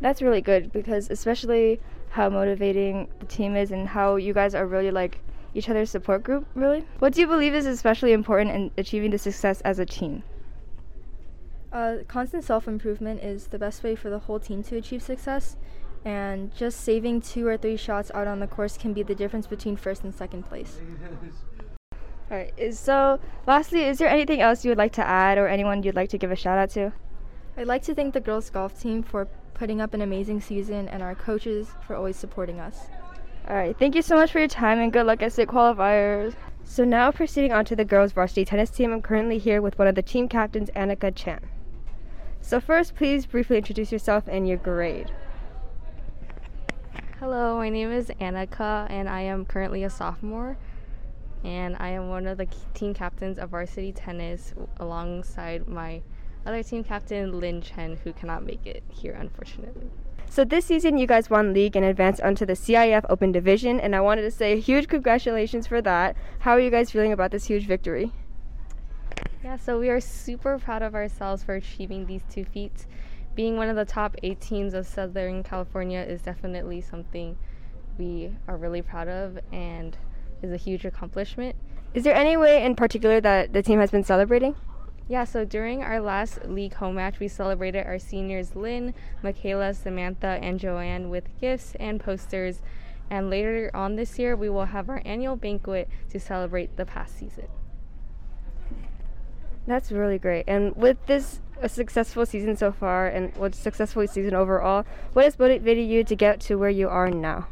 That's 0.00 0.22
really 0.22 0.40
good 0.40 0.72
because, 0.72 1.10
especially 1.10 1.80
how 2.10 2.28
motivating 2.28 3.08
the 3.20 3.26
team 3.26 3.56
is 3.56 3.70
and 3.70 3.88
how 3.88 4.16
you 4.16 4.32
guys 4.32 4.54
are 4.54 4.66
really 4.66 4.90
like 4.90 5.20
each 5.54 5.68
other's 5.68 5.90
support 5.90 6.22
group, 6.22 6.46
really. 6.54 6.84
What 6.98 7.12
do 7.12 7.20
you 7.20 7.26
believe 7.26 7.54
is 7.54 7.66
especially 7.66 8.12
important 8.12 8.50
in 8.50 8.70
achieving 8.76 9.10
the 9.10 9.18
success 9.18 9.60
as 9.62 9.78
a 9.78 9.86
team? 9.86 10.22
Uh, 11.72 11.98
constant 12.06 12.44
self 12.44 12.68
improvement 12.68 13.22
is 13.22 13.48
the 13.48 13.58
best 13.58 13.82
way 13.82 13.96
for 13.96 14.10
the 14.10 14.20
whole 14.20 14.38
team 14.38 14.62
to 14.62 14.76
achieve 14.76 15.02
success, 15.02 15.56
and 16.04 16.54
just 16.54 16.80
saving 16.80 17.20
two 17.20 17.46
or 17.46 17.56
three 17.56 17.76
shots 17.76 18.10
out 18.14 18.28
on 18.28 18.40
the 18.40 18.46
course 18.46 18.76
can 18.76 18.92
be 18.92 19.02
the 19.02 19.14
difference 19.14 19.46
between 19.46 19.76
first 19.76 20.04
and 20.04 20.14
second 20.14 20.44
place. 20.44 20.78
All 22.30 22.38
right. 22.38 22.52
Is, 22.56 22.78
so, 22.78 23.20
lastly, 23.46 23.84
is 23.84 23.98
there 23.98 24.08
anything 24.08 24.40
else 24.40 24.64
you 24.64 24.70
would 24.70 24.78
like 24.78 24.92
to 24.92 25.06
add 25.06 25.36
or 25.36 25.46
anyone 25.46 25.82
you'd 25.82 25.94
like 25.94 26.08
to 26.10 26.18
give 26.18 26.30
a 26.30 26.36
shout 26.36 26.58
out 26.58 26.70
to? 26.70 26.92
I'd 27.56 27.66
like 27.66 27.82
to 27.82 27.94
thank 27.94 28.14
the 28.14 28.20
girls 28.20 28.50
golf 28.50 28.80
team 28.80 29.02
for 29.02 29.28
putting 29.54 29.80
up 29.80 29.94
an 29.94 30.02
amazing 30.02 30.40
season 30.40 30.88
and 30.88 31.02
our 31.02 31.14
coaches 31.14 31.68
for 31.86 31.96
always 31.96 32.16
supporting 32.16 32.60
us. 32.60 32.88
All 33.48 33.56
right. 33.56 33.78
Thank 33.78 33.94
you 33.94 34.02
so 34.02 34.16
much 34.16 34.32
for 34.32 34.38
your 34.38 34.48
time 34.48 34.78
and 34.78 34.92
good 34.92 35.06
luck 35.06 35.22
at 35.22 35.32
state 35.32 35.48
qualifiers. 35.48 36.34
So, 36.64 36.82
now 36.82 37.12
proceeding 37.12 37.52
on 37.52 37.66
to 37.66 37.76
the 37.76 37.84
girls 37.84 38.12
varsity 38.12 38.44
tennis 38.44 38.70
team, 38.70 38.90
I'm 38.90 39.02
currently 39.02 39.38
here 39.38 39.60
with 39.60 39.78
one 39.78 39.86
of 39.86 39.94
the 39.94 40.02
team 40.02 40.28
captains, 40.28 40.70
Annika 40.74 41.14
Chan. 41.14 41.46
So, 42.40 42.58
first, 42.58 42.94
please 42.94 43.26
briefly 43.26 43.58
introduce 43.58 43.92
yourself 43.92 44.24
and 44.26 44.48
your 44.48 44.56
grade. 44.56 45.12
Hello, 47.20 47.58
my 47.58 47.68
name 47.68 47.92
is 47.92 48.08
Annika, 48.20 48.86
and 48.90 49.08
I 49.08 49.20
am 49.20 49.44
currently 49.44 49.84
a 49.84 49.90
sophomore. 49.90 50.56
And 51.44 51.76
I 51.78 51.88
am 51.88 52.08
one 52.08 52.26
of 52.26 52.38
the 52.38 52.48
team 52.72 52.94
captains 52.94 53.38
of 53.38 53.50
varsity 53.50 53.92
tennis 53.92 54.54
alongside 54.78 55.68
my 55.68 56.00
other 56.46 56.62
team 56.62 56.84
captain, 56.84 57.38
Lin 57.40 57.60
Chen, 57.62 57.98
who 58.04 58.12
cannot 58.12 58.44
make 58.44 58.66
it 58.66 58.82
here, 58.88 59.12
unfortunately. 59.12 59.90
So, 60.28 60.44
this 60.44 60.64
season, 60.64 60.98
you 60.98 61.06
guys 61.06 61.30
won 61.30 61.52
league 61.52 61.76
and 61.76 61.84
advanced 61.84 62.20
onto 62.20 62.44
the 62.44 62.54
CIF 62.54 63.04
Open 63.08 63.30
Division, 63.30 63.78
and 63.78 63.94
I 63.94 64.00
wanted 64.00 64.22
to 64.22 64.30
say 64.30 64.58
huge 64.58 64.88
congratulations 64.88 65.66
for 65.66 65.80
that. 65.82 66.16
How 66.40 66.52
are 66.52 66.60
you 66.60 66.70
guys 66.70 66.90
feeling 66.90 67.12
about 67.12 67.30
this 67.30 67.44
huge 67.44 67.66
victory? 67.66 68.10
Yeah, 69.42 69.56
so 69.56 69.78
we 69.78 69.90
are 69.90 70.00
super 70.00 70.58
proud 70.58 70.82
of 70.82 70.94
ourselves 70.94 71.44
for 71.44 71.54
achieving 71.54 72.06
these 72.06 72.22
two 72.30 72.44
feats 72.44 72.86
being 73.34 73.56
one 73.56 73.68
of 73.68 73.76
the 73.76 73.84
top 73.84 74.16
eight 74.22 74.40
teams 74.40 74.74
of 74.74 74.86
Southern 74.86 75.42
California 75.42 76.00
is 76.00 76.22
definitely 76.22 76.80
something 76.80 77.36
we 77.98 78.30
are 78.48 78.56
really 78.56 78.82
proud 78.82 79.08
of 79.08 79.38
and 79.52 79.96
is 80.42 80.52
a 80.52 80.56
huge 80.56 80.84
accomplishment. 80.84 81.56
Is 81.94 82.04
there 82.04 82.14
any 82.14 82.36
way 82.36 82.64
in 82.64 82.74
particular 82.74 83.20
that 83.20 83.52
the 83.52 83.62
team 83.62 83.80
has 83.80 83.90
been 83.90 84.04
celebrating? 84.04 84.54
Yeah, 85.06 85.24
so 85.24 85.44
during 85.44 85.82
our 85.82 86.00
last 86.00 86.46
league 86.46 86.74
home 86.74 86.94
match, 86.94 87.20
we 87.20 87.28
celebrated 87.28 87.86
our 87.86 87.98
seniors 87.98 88.56
Lynn, 88.56 88.94
Michaela, 89.22 89.74
Samantha, 89.74 90.38
and 90.40 90.58
Joanne 90.58 91.10
with 91.10 91.28
gifts 91.40 91.74
and 91.78 92.00
posters. 92.00 92.62
And 93.10 93.28
later 93.28 93.70
on 93.74 93.96
this 93.96 94.18
year, 94.18 94.34
we 94.34 94.48
will 94.48 94.64
have 94.66 94.88
our 94.88 95.02
annual 95.04 95.36
banquet 95.36 95.90
to 96.08 96.18
celebrate 96.18 96.76
the 96.76 96.86
past 96.86 97.18
season. 97.18 97.48
That's 99.66 99.92
really 99.92 100.18
great. 100.18 100.44
And 100.46 100.74
with 100.74 101.04
this 101.06 101.40
a 101.60 101.68
successful 101.68 102.26
season 102.26 102.56
so 102.56 102.72
far 102.72 103.06
and 103.06 103.34
what's 103.36 103.58
successful 103.58 104.06
season 104.06 104.34
overall, 104.34 104.84
what 105.12 105.24
has 105.24 105.38
motivated 105.38 105.86
you 105.86 106.02
to 106.04 106.16
get 106.16 106.40
to 106.40 106.56
where 106.56 106.70
you 106.70 106.88
are 106.88 107.10
now? 107.10 107.46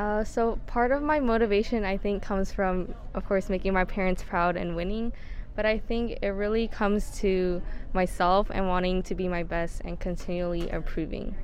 Uh, 0.00 0.24
so 0.24 0.58
part 0.66 0.92
of 0.92 1.02
my 1.02 1.20
motivation, 1.20 1.84
I 1.84 1.98
think, 1.98 2.22
comes 2.22 2.50
from, 2.50 2.94
of 3.12 3.26
course, 3.26 3.50
making 3.50 3.74
my 3.74 3.84
parents 3.84 4.22
proud 4.22 4.56
and 4.56 4.74
winning. 4.74 5.12
But 5.54 5.66
I 5.66 5.78
think 5.78 6.20
it 6.22 6.28
really 6.28 6.68
comes 6.68 7.18
to 7.18 7.60
myself 7.92 8.48
and 8.50 8.66
wanting 8.66 9.02
to 9.02 9.14
be 9.14 9.28
my 9.28 9.42
best 9.42 9.82
and 9.84 10.00
continually 10.00 10.70
improving. 10.70 11.36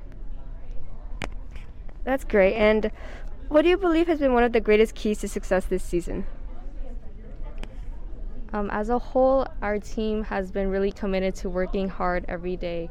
That's 2.05 2.25
great. 2.25 2.55
And 2.55 2.91
what 3.49 3.61
do 3.61 3.69
you 3.69 3.77
believe 3.77 4.07
has 4.07 4.21
been 4.21 4.33
one 4.33 4.43
of 4.43 4.53
the 4.53 4.61
greatest 4.63 4.95
keys 4.95 5.19
to 5.19 5.29
success 5.29 5.67
this 5.67 5.83
season? 5.83 6.25
Um, 8.55 8.71
as 8.71 8.89
a 8.89 8.99
whole, 8.99 9.47
our 9.61 9.79
team 9.79 10.25
has 10.25 10.51
been 10.51 10.71
really 10.71 10.93
committed 10.93 11.35
to 11.37 11.51
working 11.51 11.91
hard 11.91 12.25
every 12.27 12.57
day, 12.57 12.89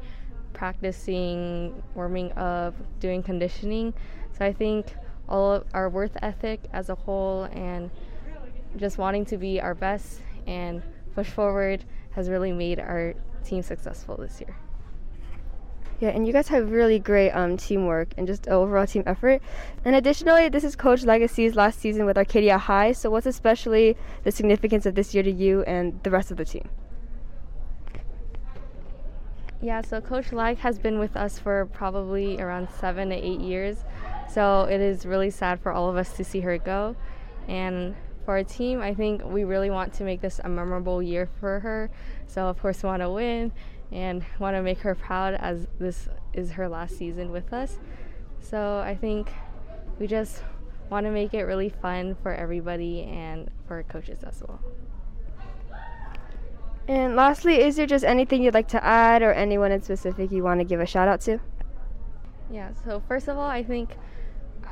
practicing, 0.53 1.81
warming 1.95 2.33
up, 2.33 2.75
doing 2.99 3.23
conditioning. 3.23 3.95
So 4.37 4.45
I 4.45 4.53
think 4.53 4.93
all 5.27 5.53
of 5.53 5.65
our 5.73 5.89
worth 5.89 6.17
ethic 6.21 6.61
as 6.73 6.89
a 6.89 6.95
whole 6.95 7.43
and 7.43 7.89
just 8.77 8.97
wanting 8.97 9.25
to 9.25 9.37
be 9.37 9.59
our 9.59 9.73
best 9.73 10.21
and 10.47 10.81
push 11.13 11.27
forward 11.27 11.83
has 12.11 12.29
really 12.29 12.51
made 12.51 12.79
our 12.79 13.13
team 13.43 13.61
successful 13.61 14.17
this 14.17 14.39
year. 14.41 14.55
Yeah, 16.01 16.09
and 16.09 16.27
you 16.27 16.33
guys 16.33 16.49
have 16.49 16.71
really 16.71 16.99
great 16.99 17.31
um, 17.31 17.55
teamwork 17.55 18.09
and 18.17 18.27
just 18.27 18.49
overall 18.49 18.85
team 18.85 19.03
effort. 19.05 19.41
And 19.85 19.95
additionally, 19.95 20.49
this 20.49 20.65
is 20.65 20.75
Coach 20.75 21.03
Lagasse's 21.03 21.55
last 21.55 21.79
season 21.79 22.05
with 22.05 22.17
Arcadia 22.17 22.57
High. 22.57 22.91
So, 22.91 23.09
what's 23.09 23.25
especially 23.25 23.95
the 24.23 24.31
significance 24.31 24.85
of 24.85 24.95
this 24.95 25.13
year 25.13 25.23
to 25.23 25.31
you 25.31 25.63
and 25.63 25.97
the 26.03 26.11
rest 26.11 26.31
of 26.31 26.37
the 26.37 26.43
team? 26.43 26.67
Yeah, 29.61 29.81
so 29.81 30.01
Coach 30.01 30.33
Lag 30.33 30.57
has 30.57 30.77
been 30.77 30.99
with 30.99 31.15
us 31.15 31.39
for 31.39 31.65
probably 31.67 32.41
around 32.41 32.67
seven 32.69 33.09
to 33.09 33.15
eight 33.15 33.39
years. 33.39 33.85
So 34.31 34.63
it 34.63 34.81
is 34.81 35.05
really 35.05 35.29
sad 35.29 35.59
for 35.61 35.71
all 35.71 35.89
of 35.89 35.95
us 35.95 36.13
to 36.13 36.23
see 36.23 36.41
her 36.41 36.57
go. 36.57 36.95
And 37.47 37.95
for 38.25 38.37
our 38.37 38.43
team, 38.43 38.81
I 38.81 38.93
think 38.93 39.23
we 39.23 39.43
really 39.43 39.69
want 39.69 39.93
to 39.93 40.03
make 40.03 40.21
this 40.21 40.39
a 40.43 40.49
memorable 40.49 41.01
year 41.01 41.29
for 41.39 41.59
her. 41.59 41.89
So, 42.27 42.47
of 42.47 42.59
course, 42.59 42.81
we 42.81 42.87
want 42.87 43.01
to 43.01 43.09
win 43.09 43.51
and 43.91 44.25
want 44.39 44.55
to 44.55 44.61
make 44.61 44.79
her 44.79 44.95
proud 44.95 45.35
as 45.35 45.67
this 45.79 46.09
is 46.33 46.51
her 46.51 46.67
last 46.67 46.97
season 46.97 47.31
with 47.31 47.53
us. 47.53 47.77
So 48.41 48.79
I 48.79 48.95
think 48.95 49.31
we 49.99 50.07
just 50.07 50.43
want 50.89 51.05
to 51.05 51.11
make 51.11 51.33
it 51.33 51.43
really 51.43 51.69
fun 51.69 52.15
for 52.21 52.33
everybody 52.33 53.03
and 53.03 53.49
for 53.67 53.83
coaches 53.83 54.23
as 54.23 54.43
well. 54.47 54.59
And 56.87 57.15
lastly, 57.15 57.61
is 57.61 57.77
there 57.77 57.87
just 57.87 58.05
anything 58.05 58.43
you'd 58.43 58.53
like 58.53 58.67
to 58.69 58.83
add 58.83 59.23
or 59.23 59.31
anyone 59.31 59.71
in 59.71 59.81
specific 59.81 60.31
you 60.31 60.43
want 60.43 60.59
to 60.59 60.63
give 60.63 60.79
a 60.79 60.85
shout 60.85 61.07
out 61.07 61.21
to? 61.21 61.39
Yeah, 62.51 62.69
so 62.85 63.01
first 63.07 63.27
of 63.27 63.37
all, 63.37 63.49
I 63.49 63.63
think 63.63 63.97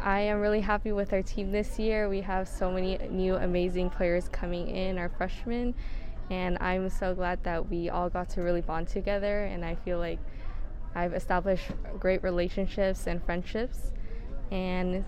I 0.03 0.19
am 0.19 0.41
really 0.41 0.60
happy 0.60 0.91
with 0.91 1.13
our 1.13 1.22
team 1.22 1.53
this 1.53 1.79
year. 1.79 2.10
We 2.10 2.19
have 2.19 2.50
so 2.50 2.69
many 2.69 2.98
new 3.10 3.36
amazing 3.36 3.89
players 3.89 4.27
coming 4.27 4.67
in, 4.67 4.98
our 4.98 5.07
freshmen, 5.07 5.74
and 6.29 6.57
I'm 6.60 6.89
so 6.89 7.15
glad 7.15 7.41
that 7.45 7.69
we 7.69 7.89
all 7.89 8.10
got 8.10 8.27
to 8.31 8.41
really 8.41 8.60
bond 8.60 8.89
together. 8.89 9.45
And 9.45 9.63
I 9.63 9.75
feel 9.75 10.00
like 10.00 10.19
I've 10.93 11.13
established 11.13 11.72
great 12.00 12.22
relationships 12.22 13.07
and 13.07 13.24
friendships. 13.24 13.93
And 14.51 15.05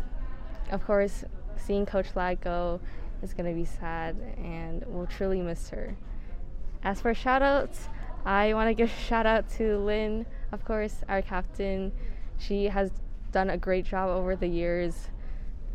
of 0.71 0.85
course, 0.85 1.25
seeing 1.57 1.85
Coach 1.85 2.15
Lag 2.15 2.39
go 2.39 2.79
is 3.21 3.33
going 3.33 3.49
to 3.49 3.55
be 3.55 3.65
sad 3.65 4.15
and 4.37 4.81
we'll 4.87 5.07
truly 5.07 5.41
miss 5.41 5.71
her. 5.71 5.97
As 6.83 7.01
for 7.01 7.13
shoutouts, 7.13 7.89
I 8.23 8.53
want 8.53 8.69
to 8.69 8.73
give 8.73 8.89
a 8.89 9.01
shout 9.01 9.25
out 9.25 9.49
to 9.57 9.77
Lynn, 9.77 10.25
of 10.53 10.63
course, 10.63 11.03
our 11.09 11.21
captain. 11.21 11.91
She 12.37 12.65
has 12.65 12.91
done 13.35 13.49
a 13.49 13.57
great 13.57 13.85
job 13.85 14.07
over 14.09 14.33
the 14.37 14.47
years 14.47 15.09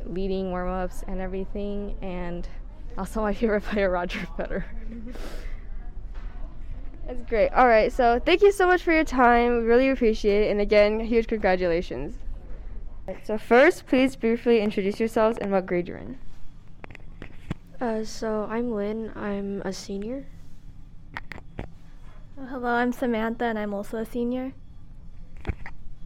leading 0.07 0.51
warm 0.51 0.71
ups 0.71 1.05
and 1.07 1.21
everything, 1.21 1.95
and 2.01 2.49
also 2.97 3.21
my 3.21 3.35
favorite 3.35 3.61
player, 3.65 3.91
Roger 3.91 4.21
Federer. 4.39 4.65
That's 7.07 7.23
great. 7.29 7.51
All 7.51 7.69
right, 7.69 7.93
so 7.93 8.19
thank 8.25 8.41
you 8.41 8.51
so 8.51 8.67
much 8.67 8.83
for 8.83 8.93
your 8.95 9.05
time. 9.05 9.59
We 9.59 9.65
really 9.65 9.91
appreciate 9.91 10.45
it. 10.47 10.51
And 10.51 10.61
again, 10.63 11.01
huge 11.01 11.27
congratulations. 11.27 12.17
so, 13.25 13.37
first, 13.37 13.87
please 13.87 14.17
briefly 14.17 14.61
introduce 14.61 14.99
yourselves 14.99 15.37
and 15.37 15.53
what 15.53 15.67
grade 15.67 15.87
you're 15.87 15.99
in. 15.99 16.19
Uh, 17.79 18.05
so, 18.05 18.47
I'm 18.49 18.73
Lynn. 18.73 19.13
I'm 19.15 19.61
a 19.67 19.73
senior. 19.75 20.25
hello, 22.39 22.71
I'm 22.71 22.93
Samantha, 22.93 23.45
and 23.45 23.59
I'm 23.59 23.75
also 23.75 23.99
a 23.99 24.07
senior. 24.07 24.55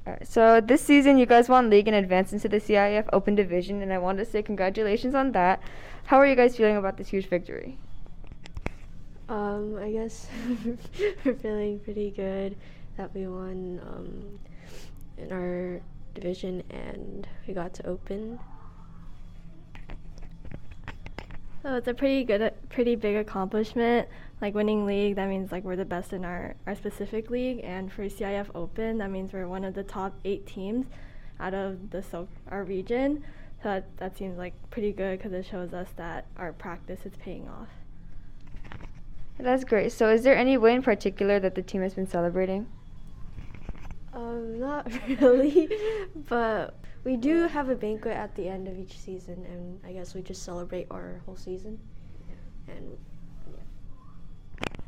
All 0.07 0.13
right, 0.13 0.27
so, 0.29 0.61
this 0.61 0.83
season, 0.83 1.17
you 1.17 1.25
guys 1.25 1.49
won 1.49 1.71
league 1.71 1.89
and 1.89 1.97
advanced 1.97 2.35
into 2.35 2.47
the 2.47 2.59
CIF 2.59 3.09
Open 3.15 3.35
Division, 3.35 3.81
and 3.81 3.91
I 3.91 3.97
wanted 3.97 4.27
to 4.27 4.31
say 4.31 4.43
congratulations 4.43 5.15
on 5.15 5.33
that. 5.33 5.63
How 6.05 6.19
are 6.19 6.27
you 6.27 6.37
guys 6.37 6.57
feeling 6.57 6.77
about 6.77 6.99
this 6.99 7.09
huge 7.09 7.27
victory? 7.27 7.79
Um, 9.31 9.79
I 9.81 9.91
guess 9.91 10.29
we're 11.25 11.35
feeling 11.35 11.81
pretty 11.81 12.11
good 12.11 12.55
that 12.99 13.15
we 13.15 13.27
won 13.27 13.81
um, 13.83 14.39
in 15.17 15.33
our 15.33 15.81
division 16.13 16.63
and 16.69 17.27
we 17.49 17.55
got 17.55 17.73
to 17.75 17.87
open. 17.87 18.39
So 21.63 21.77
it's 21.77 21.89
a 21.89 21.95
pretty 21.95 22.25
good, 22.25 22.53
pretty 22.69 22.95
big 22.95 23.17
accomplishment. 23.17 24.07
Like 24.45 24.55
winning 24.55 24.85
league, 24.85 25.17
that 25.17 25.31
means 25.31 25.51
like 25.51 25.65
we're 25.65 25.75
the 25.75 25.87
best 25.87 26.13
in 26.13 26.23
our, 26.23 26.55
our 26.67 26.75
specific 26.75 27.31
league, 27.31 27.63
and 27.65 27.91
for 27.91 28.03
CIF 28.03 28.49
Open, 28.55 28.99
that 28.99 29.11
means 29.11 29.33
we're 29.33 29.49
one 29.49 29.65
of 29.65 29.73
the 29.73 29.83
top 29.83 30.13
eight 30.27 30.47
teams 30.47 30.85
out 31.41 31.55
of 31.55 31.89
the 31.89 32.03
so 32.03 32.29
our 32.51 32.63
region. 32.63 33.25
So 33.63 33.71
that, 33.71 33.97
that 33.97 34.19
seems 34.19 34.37
like 34.37 34.53
pretty 34.69 34.93
good 34.93 35.17
because 35.17 35.33
it 35.33 35.47
shows 35.47 35.73
us 35.73 35.89
that 35.97 36.27
our 36.37 36.53
practice 36.53 37.07
is 37.07 37.15
paying 37.17 37.49
off. 37.49 37.69
That's 39.39 39.65
great. 39.65 39.93
So, 39.93 40.11
is 40.11 40.25
there 40.25 40.37
any 40.37 40.59
way 40.59 40.75
in 40.75 40.83
particular 40.83 41.41
that 41.41 41.55
the 41.55 41.63
team 41.63 41.81
has 41.81 41.95
been 41.95 42.07
celebrating? 42.07 42.67
Um, 44.13 44.61
not 44.61 44.93
really, 45.23 45.71
but 46.29 46.75
we 47.03 47.17
do 47.17 47.49
have 47.49 47.71
a 47.71 47.75
banquet 47.75 48.15
at 48.15 48.37
the 48.37 48.47
end 48.47 48.69
of 48.69 48.79
each 48.79 48.99
season, 48.99 49.47
and 49.51 49.81
I 49.87 49.93
guess 49.95 50.15
we 50.15 50.21
just 50.21 50.43
celebrate 50.43 50.87
our 50.91 51.23
whole 51.25 51.37
season. 51.37 51.79
And 52.69 52.99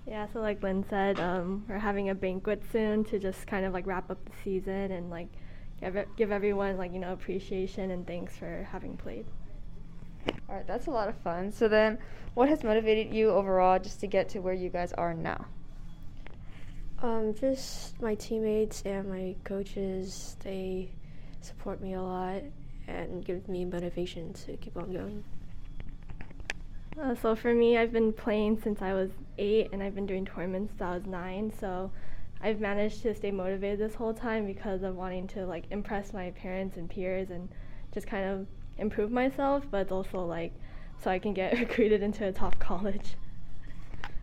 yeah. 0.07 0.13
Yeah, 0.13 0.27
so 0.33 0.41
like 0.41 0.63
Lynn 0.63 0.85
said, 0.89 1.19
um, 1.21 1.65
we're 1.69 1.79
having 1.79 2.11
a 2.11 2.15
banquet 2.15 2.63
soon 2.71 3.05
to 3.05 3.19
just 3.19 3.47
kind 3.47 3.67
of 3.67 3.73
like 3.73 3.87
wrap 3.87 4.11
up 4.11 4.25
the 4.25 4.33
season 4.45 4.93
and 4.93 5.11
like 5.11 5.29
give 5.81 5.97
give 6.17 6.33
everyone 6.33 6.77
like 6.77 6.93
you 6.93 6.99
know 6.99 7.13
appreciation 7.13 7.91
and 7.91 8.07
thanks 8.07 8.37
for 8.37 8.67
having 8.71 8.97
played. 8.97 9.27
All 10.49 10.57
right, 10.57 10.67
that's 10.67 10.87
a 10.87 10.91
lot 10.91 11.09
of 11.09 11.17
fun. 11.19 11.53
So 11.53 11.69
then, 11.69 11.99
what 12.35 12.49
has 12.49 12.63
motivated 12.63 13.13
you 13.13 13.31
overall 13.31 13.79
just 13.79 14.01
to 14.01 14.07
get 14.07 14.29
to 14.31 14.41
where 14.41 14.55
you 14.55 14.69
guys 14.69 14.93
are 14.93 15.15
now? 15.15 15.47
Um, 17.03 17.35
just 17.35 18.01
my 18.01 18.15
teammates 18.15 18.83
and 18.83 19.09
my 19.09 19.35
coaches. 19.45 20.37
They 20.43 20.91
support 21.41 21.81
me 21.81 21.95
a 21.95 22.03
lot 22.03 22.43
and 22.89 23.25
give 23.25 23.49
me 23.49 23.65
motivation 23.65 24.33
to 24.33 24.57
keep 24.57 24.77
on 24.77 24.93
going. 24.93 25.25
Uh, 27.01 27.15
so 27.15 27.37
for 27.37 27.53
me, 27.53 27.77
I've 27.77 27.93
been 27.93 28.13
playing 28.13 28.61
since 28.63 28.81
I 28.81 28.95
was 28.95 29.11
eight, 29.39 29.69
and 29.73 29.83
I've 29.83 29.95
been 29.95 30.07
doing 30.07 30.25
tournaments 30.25 30.73
since 30.73 30.81
I 30.81 30.95
was 30.95 31.07
nine. 31.07 31.53
So 31.61 31.91
I've 32.41 32.61
managed 32.61 33.03
to 33.03 33.15
stay 33.15 33.31
motivated 33.31 33.79
this 33.79 33.95
whole 33.95 34.15
time 34.15 34.47
because 34.47 34.83
of 34.83 34.97
wanting 34.97 35.27
to 35.29 35.47
like 35.47 35.65
impress 35.71 36.13
my 36.13 36.31
parents 36.31 36.77
and 36.77 36.89
peers 36.89 37.31
and 37.31 37.49
just 37.93 38.07
kind 38.07 38.29
of 38.29 38.47
improve 38.79 39.11
myself, 39.11 39.65
but 39.71 39.93
also 39.93 40.25
like 40.25 40.53
so 41.03 41.11
I 41.11 41.19
can 41.19 41.35
get 41.35 41.59
recruited 41.59 42.03
into 42.03 42.27
a 42.27 42.33
top 42.33 42.59
college. 42.59 43.17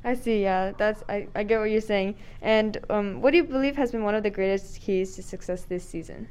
I 0.03 0.15
see. 0.15 0.41
Yeah, 0.41 0.73
that's 0.77 1.03
I, 1.07 1.27
I 1.35 1.43
get 1.43 1.59
what 1.59 1.71
you're 1.71 1.81
saying. 1.81 2.15
And 2.41 2.77
um, 2.89 3.21
what 3.21 3.31
do 3.31 3.37
you 3.37 3.43
believe 3.43 3.75
has 3.75 3.91
been 3.91 4.03
one 4.03 4.15
of 4.15 4.23
the 4.23 4.29
greatest 4.29 4.81
keys 4.81 5.15
to 5.15 5.23
success 5.23 5.63
this 5.63 5.87
season? 5.87 6.27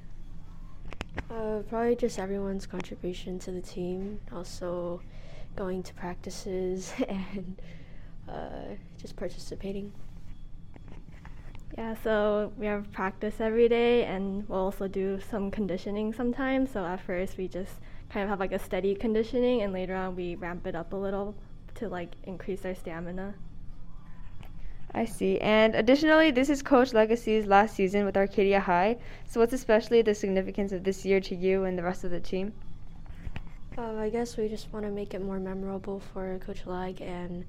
Uh, 1.30 1.60
probably 1.68 1.96
just 1.96 2.18
everyone's 2.18 2.66
contribution 2.66 3.38
to 3.38 3.50
the 3.50 3.60
team. 3.60 4.20
Also, 4.32 5.00
going 5.56 5.82
to 5.82 5.94
practices 5.94 6.92
and 7.08 7.60
uh, 8.28 8.74
just 8.98 9.16
participating. 9.16 9.92
Yeah, 11.78 11.94
so 12.04 12.52
we 12.58 12.66
have 12.66 12.90
practice 12.92 13.40
every 13.40 13.68
day, 13.68 14.04
and 14.04 14.46
we'll 14.48 14.60
also 14.60 14.88
do 14.88 15.18
some 15.30 15.50
conditioning 15.50 16.12
sometimes. 16.12 16.70
So 16.70 16.84
at 16.84 17.00
first, 17.00 17.38
we 17.38 17.48
just 17.48 17.72
kind 18.10 18.22
of 18.22 18.28
have 18.28 18.40
like 18.40 18.52
a 18.52 18.58
steady 18.58 18.94
conditioning, 18.94 19.62
and 19.62 19.72
later 19.72 19.94
on 19.94 20.14
we 20.14 20.34
ramp 20.34 20.66
it 20.66 20.74
up 20.74 20.92
a 20.92 20.96
little 20.96 21.34
to 21.76 21.88
like 21.88 22.10
increase 22.24 22.64
our 22.66 22.74
stamina. 22.74 23.34
I 24.94 25.06
see. 25.06 25.38
And 25.40 25.74
additionally, 25.74 26.30
this 26.30 26.50
is 26.50 26.62
Coach 26.62 26.90
Lagasse's 26.90 27.46
last 27.46 27.74
season 27.74 28.04
with 28.04 28.16
Arcadia 28.18 28.60
High. 28.60 28.98
So, 29.26 29.40
what's 29.40 29.54
especially 29.54 30.02
the 30.02 30.14
significance 30.14 30.72
of 30.72 30.84
this 30.84 31.06
year 31.06 31.20
to 31.20 31.34
you 31.34 31.64
and 31.64 31.78
the 31.78 31.82
rest 31.82 32.04
of 32.04 32.10
the 32.10 32.20
team? 32.20 32.52
Uh, 33.78 33.94
I 33.96 34.10
guess 34.10 34.36
we 34.36 34.48
just 34.48 34.70
want 34.72 34.84
to 34.84 34.92
make 34.92 35.14
it 35.14 35.22
more 35.22 35.40
memorable 35.40 36.00
for 36.12 36.38
Coach 36.40 36.66
Lag 36.66 37.00
and 37.00 37.44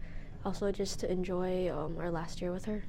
also 0.45 0.71
just 0.71 0.99
to 1.01 1.11
enjoy 1.11 1.69
um, 1.69 1.97
our 1.99 2.09
last 2.09 2.41
year 2.41 2.51
with 2.51 2.65
her. 2.65 2.83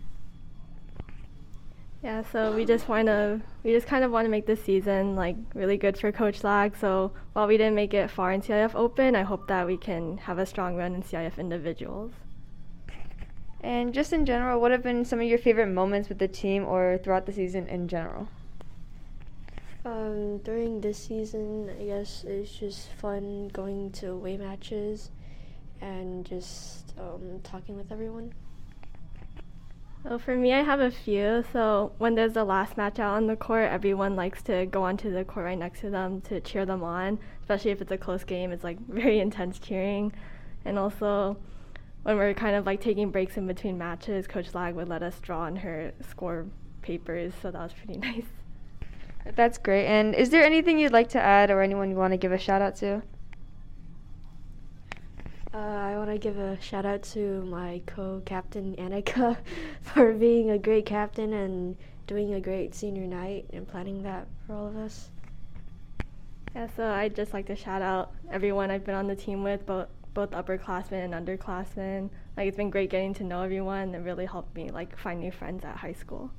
Yeah, 2.02 2.22
so 2.30 2.54
we 2.54 2.64
just 2.64 2.86
want 2.88 3.06
to, 3.06 3.40
we 3.64 3.72
just 3.72 3.86
kind 3.86 4.04
of 4.04 4.10
want 4.12 4.26
to 4.26 4.30
make 4.30 4.46
this 4.46 4.62
season 4.62 5.16
like 5.16 5.36
really 5.54 5.76
good 5.76 5.98
for 5.98 6.12
Coach 6.12 6.44
Lag. 6.44 6.76
So 6.76 7.12
while 7.32 7.48
we 7.48 7.56
didn't 7.56 7.74
make 7.74 7.94
it 7.94 8.10
far 8.10 8.30
in 8.30 8.42
CIF 8.42 8.74
Open, 8.74 9.16
I 9.16 9.22
hope 9.22 9.48
that 9.48 9.66
we 9.66 9.78
can 9.78 10.18
have 10.18 10.38
a 10.38 10.46
strong 10.46 10.76
run 10.76 10.94
in 10.94 11.02
CIF 11.02 11.38
individuals. 11.38 12.12
And 13.62 13.94
just 13.94 14.12
in 14.12 14.26
general, 14.26 14.60
what 14.60 14.70
have 14.70 14.82
been 14.82 15.04
some 15.06 15.18
of 15.18 15.26
your 15.26 15.38
favorite 15.38 15.68
moments 15.68 16.08
with 16.10 16.18
the 16.18 16.28
team 16.28 16.66
or 16.66 17.00
throughout 17.02 17.24
the 17.24 17.32
season 17.32 17.66
in 17.66 17.88
general? 17.88 18.28
Um, 19.84 20.38
during 20.38 20.80
this 20.80 20.96
season, 20.96 21.70
I 21.78 21.84
guess 21.84 22.24
it's 22.26 22.50
just 22.50 22.88
fun 22.92 23.48
going 23.48 23.90
to 23.92 24.12
away 24.12 24.38
matches 24.38 25.10
and 25.82 26.24
just 26.24 26.94
um, 26.98 27.40
talking 27.42 27.76
with 27.76 27.92
everyone. 27.92 28.32
Well, 30.04 30.18
for 30.18 30.36
me, 30.36 30.54
I 30.54 30.62
have 30.62 30.80
a 30.80 30.90
few. 30.90 31.44
So 31.52 31.92
when 31.98 32.14
there's 32.14 32.32
the 32.32 32.44
last 32.44 32.78
match 32.78 32.98
out 32.98 33.14
on 33.14 33.26
the 33.26 33.36
court, 33.36 33.70
everyone 33.70 34.16
likes 34.16 34.42
to 34.44 34.64
go 34.66 34.82
onto 34.82 35.10
the 35.12 35.24
court 35.24 35.46
right 35.46 35.58
next 35.58 35.80
to 35.80 35.90
them 35.90 36.22
to 36.22 36.40
cheer 36.40 36.64
them 36.64 36.82
on. 36.82 37.18
Especially 37.42 37.70
if 37.70 37.82
it's 37.82 37.92
a 37.92 37.98
close 37.98 38.24
game, 38.24 38.52
it's 38.52 38.64
like 38.64 38.78
very 38.88 39.18
intense 39.18 39.58
cheering. 39.58 40.12
And 40.64 40.78
also, 40.78 41.36
when 42.04 42.16
we're 42.16 42.32
kind 42.32 42.56
of 42.56 42.64
like 42.64 42.80
taking 42.80 43.10
breaks 43.10 43.36
in 43.36 43.46
between 43.46 43.76
matches, 43.76 44.26
Coach 44.26 44.54
Lag 44.54 44.74
would 44.74 44.88
let 44.88 45.02
us 45.02 45.18
draw 45.20 45.40
on 45.40 45.56
her 45.56 45.92
score 46.10 46.46
papers, 46.80 47.34
so 47.42 47.50
that 47.50 47.60
was 47.60 47.72
pretty 47.72 47.96
nice. 47.98 48.43
That's 49.36 49.58
great. 49.58 49.86
And 49.86 50.14
is 50.14 50.30
there 50.30 50.44
anything 50.44 50.78
you'd 50.78 50.92
like 50.92 51.08
to 51.10 51.20
add 51.20 51.50
or 51.50 51.62
anyone 51.62 51.90
you 51.90 51.96
want 51.96 52.12
to 52.12 52.16
give 52.16 52.32
a 52.32 52.38
shout 52.38 52.62
out 52.62 52.76
to? 52.76 53.02
Uh, 55.52 55.58
I 55.58 55.96
want 55.96 56.10
to 56.10 56.18
give 56.18 56.36
a 56.36 56.60
shout 56.60 56.84
out 56.84 57.02
to 57.14 57.42
my 57.44 57.80
co 57.86 58.20
captain, 58.24 58.74
Annika, 58.76 59.36
for 59.82 60.12
being 60.12 60.50
a 60.50 60.58
great 60.58 60.84
captain 60.84 61.32
and 61.32 61.76
doing 62.06 62.34
a 62.34 62.40
great 62.40 62.74
senior 62.74 63.06
night 63.06 63.46
and 63.52 63.66
planning 63.66 64.02
that 64.02 64.26
for 64.46 64.54
all 64.54 64.66
of 64.66 64.76
us. 64.76 65.10
Yeah, 66.54 66.68
so 66.76 66.86
I'd 66.86 67.16
just 67.16 67.32
like 67.32 67.46
to 67.46 67.56
shout 67.56 67.82
out 67.82 68.12
everyone 68.30 68.70
I've 68.70 68.84
been 68.84 68.94
on 68.94 69.06
the 69.06 69.16
team 69.16 69.42
with, 69.42 69.64
both 69.64 69.88
both 70.12 70.30
upperclassmen 70.30 71.04
and 71.04 71.14
underclassmen. 71.14 72.08
Like 72.36 72.48
it's 72.48 72.56
been 72.56 72.70
great 72.70 72.90
getting 72.90 73.14
to 73.14 73.24
know 73.24 73.42
everyone. 73.42 73.94
It 73.94 73.98
really 73.98 74.26
helped 74.26 74.54
me 74.54 74.70
like 74.70 74.96
find 74.96 75.20
new 75.20 75.32
friends 75.32 75.64
at 75.64 75.76
high 75.76 75.92
school. 75.92 76.30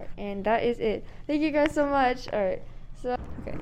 Right, 0.00 0.08
and 0.16 0.44
that 0.44 0.62
is 0.62 0.78
it. 0.78 1.04
Thank 1.26 1.42
you 1.42 1.50
guys 1.50 1.74
so 1.74 1.86
much. 1.86 2.26
All 2.32 2.40
right, 2.40 2.62
so 3.02 3.16
okay. 3.46 3.56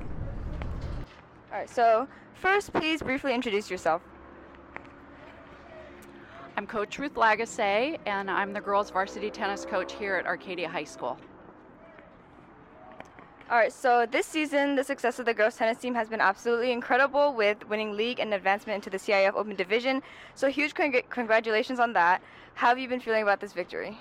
All 1.51 1.59
right, 1.59 1.69
so 1.69 2.07
first, 2.35 2.73
please 2.73 3.03
briefly 3.03 3.35
introduce 3.35 3.69
yourself. 3.71 4.03
I'm 6.57 6.67
Coach 6.67 6.99
Ruth 6.99 7.15
Lagasse, 7.15 7.99
and 8.07 8.31
I'm 8.31 8.53
the 8.53 8.61
girls 8.61 8.91
varsity 8.91 9.31
tennis 9.31 9.65
coach 9.65 9.93
here 9.95 10.15
at 10.15 10.27
Arcadia 10.27 10.69
High 10.69 10.85
School. 10.85 11.19
All 13.51 13.57
right, 13.57 13.73
so 13.73 14.07
this 14.09 14.27
season, 14.27 14.77
the 14.77 14.85
success 14.85 15.19
of 15.19 15.27
the 15.27 15.35
girls 15.35 15.57
tennis 15.57 15.79
team 15.79 15.95
has 15.95 16.09
been 16.09 16.21
absolutely 16.21 16.71
incredible 16.71 17.33
with 17.33 17.69
winning 17.69 17.97
league 17.97 18.21
and 18.21 18.33
advancement 18.35 18.77
into 18.77 18.91
the 18.91 18.99
CIF 18.99 19.35
Open 19.35 19.57
Division. 19.57 20.03
So 20.35 20.49
huge 20.49 20.75
congr- 20.75 21.09
congratulations 21.09 21.81
on 21.81 21.95
that. 21.95 22.23
How 22.55 22.69
have 22.69 22.79
you 22.79 22.89
been 22.89 23.01
feeling 23.01 23.23
about 23.23 23.41
this 23.41 23.53
victory? 23.53 23.99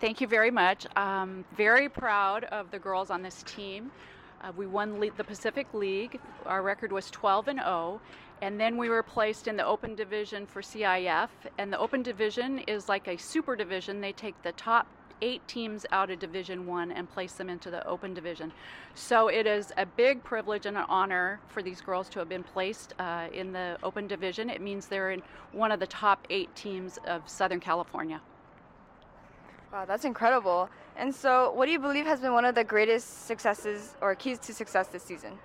Thank 0.00 0.22
you 0.22 0.26
very 0.26 0.50
much. 0.50 0.86
I'm 0.96 1.44
very 1.54 1.86
proud 1.90 2.44
of 2.44 2.70
the 2.70 2.78
girls 2.78 3.10
on 3.10 3.20
this 3.20 3.42
team. 3.42 3.90
Uh, 4.40 4.50
we 4.56 4.66
won 4.66 4.98
le- 4.98 5.10
the 5.10 5.24
Pacific 5.24 5.66
League. 5.74 6.18
Our 6.46 6.62
record 6.62 6.90
was 6.90 7.10
12 7.10 7.48
and 7.48 7.58
0. 7.58 8.00
And 8.40 8.58
then 8.58 8.78
we 8.78 8.88
were 8.88 9.02
placed 9.02 9.46
in 9.46 9.58
the 9.58 9.66
open 9.66 9.94
division 9.94 10.46
for 10.46 10.62
CIF. 10.62 11.28
And 11.58 11.70
the 11.70 11.78
open 11.78 12.02
division 12.02 12.60
is 12.60 12.88
like 12.88 13.08
a 13.08 13.18
super 13.18 13.54
division. 13.54 14.00
They 14.00 14.12
take 14.12 14.42
the 14.42 14.52
top 14.52 14.86
eight 15.20 15.46
teams 15.46 15.84
out 15.92 16.10
of 16.10 16.18
Division 16.18 16.66
One 16.66 16.92
and 16.92 17.06
place 17.06 17.34
them 17.34 17.50
into 17.50 17.70
the 17.70 17.86
open 17.86 18.14
division. 18.14 18.52
So 18.94 19.28
it 19.28 19.46
is 19.46 19.70
a 19.76 19.84
big 19.84 20.24
privilege 20.24 20.64
and 20.64 20.78
an 20.78 20.86
honor 20.88 21.40
for 21.48 21.62
these 21.62 21.82
girls 21.82 22.08
to 22.08 22.20
have 22.20 22.28
been 22.30 22.42
placed 22.42 22.94
uh, 22.98 23.26
in 23.34 23.52
the 23.52 23.76
open 23.82 24.06
division. 24.06 24.48
It 24.48 24.62
means 24.62 24.86
they're 24.86 25.10
in 25.10 25.20
one 25.52 25.70
of 25.70 25.78
the 25.78 25.86
top 25.86 26.26
eight 26.30 26.56
teams 26.56 26.98
of 27.06 27.28
Southern 27.28 27.60
California. 27.60 28.22
Wow, 29.72 29.84
that's 29.84 30.04
incredible. 30.04 30.68
And 30.96 31.14
so, 31.14 31.52
what 31.52 31.66
do 31.66 31.72
you 31.72 31.78
believe 31.78 32.04
has 32.04 32.20
been 32.20 32.32
one 32.32 32.44
of 32.44 32.56
the 32.56 32.64
greatest 32.64 33.26
successes 33.26 33.94
or 34.00 34.16
keys 34.16 34.38
to 34.40 34.52
success 34.52 34.88
this 34.88 35.04
season? 35.04 35.38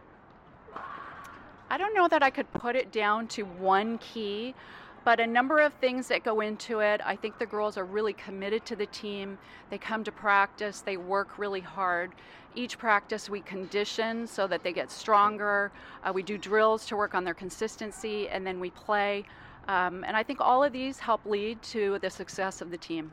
I 1.69 1.77
don't 1.77 1.93
know 1.93 2.07
that 2.07 2.23
I 2.23 2.31
could 2.31 2.51
put 2.53 2.75
it 2.75 2.91
down 2.91 3.27
to 3.29 3.43
one 3.43 3.99
key, 3.99 4.55
but 5.03 5.19
a 5.19 5.27
number 5.27 5.59
of 5.59 5.73
things 5.75 6.07
that 6.07 6.23
go 6.23 6.41
into 6.41 6.79
it. 6.79 7.01
I 7.05 7.15
think 7.15 7.37
the 7.37 7.45
girls 7.45 7.77
are 7.77 7.85
really 7.85 8.13
committed 8.13 8.65
to 8.65 8.75
the 8.75 8.87
team. 8.87 9.37
They 9.69 9.77
come 9.77 10.03
to 10.03 10.11
practice, 10.11 10.81
they 10.81 10.97
work 10.97 11.37
really 11.37 11.59
hard. 11.59 12.13
Each 12.55 12.79
practice 12.79 13.29
we 13.29 13.41
condition 13.41 14.25
so 14.25 14.47
that 14.47 14.63
they 14.63 14.73
get 14.73 14.89
stronger. 14.89 15.71
Uh, 16.03 16.11
we 16.13 16.23
do 16.23 16.37
drills 16.37 16.87
to 16.87 16.95
work 16.95 17.13
on 17.13 17.23
their 17.23 17.33
consistency, 17.35 18.27
and 18.29 18.47
then 18.47 18.59
we 18.59 18.71
play. 18.71 19.25
Um, 19.67 20.03
and 20.03 20.17
I 20.17 20.23
think 20.23 20.41
all 20.41 20.63
of 20.63 20.73
these 20.73 20.97
help 20.97 21.25
lead 21.25 21.61
to 21.63 21.99
the 21.99 22.09
success 22.09 22.61
of 22.61 22.71
the 22.71 22.77
team. 22.77 23.11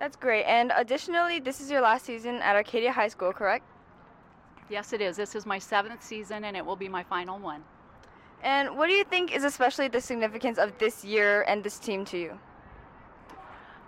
That's 0.00 0.16
great. 0.16 0.44
And 0.44 0.72
additionally, 0.74 1.40
this 1.40 1.60
is 1.60 1.70
your 1.70 1.82
last 1.82 2.06
season 2.06 2.36
at 2.36 2.56
Arcadia 2.56 2.90
High 2.90 3.08
School, 3.08 3.34
correct? 3.34 3.66
Yes, 4.70 4.94
it 4.94 5.02
is. 5.02 5.14
This 5.16 5.34
is 5.34 5.44
my 5.44 5.58
seventh 5.58 6.02
season, 6.02 6.44
and 6.44 6.56
it 6.56 6.64
will 6.64 6.74
be 6.74 6.88
my 6.88 7.02
final 7.02 7.38
one. 7.38 7.62
And 8.42 8.78
what 8.78 8.86
do 8.86 8.94
you 8.94 9.04
think 9.04 9.36
is 9.36 9.44
especially 9.44 9.88
the 9.88 10.00
significance 10.00 10.56
of 10.56 10.72
this 10.78 11.04
year 11.04 11.42
and 11.42 11.62
this 11.62 11.78
team 11.78 12.06
to 12.06 12.18
you? 12.18 12.38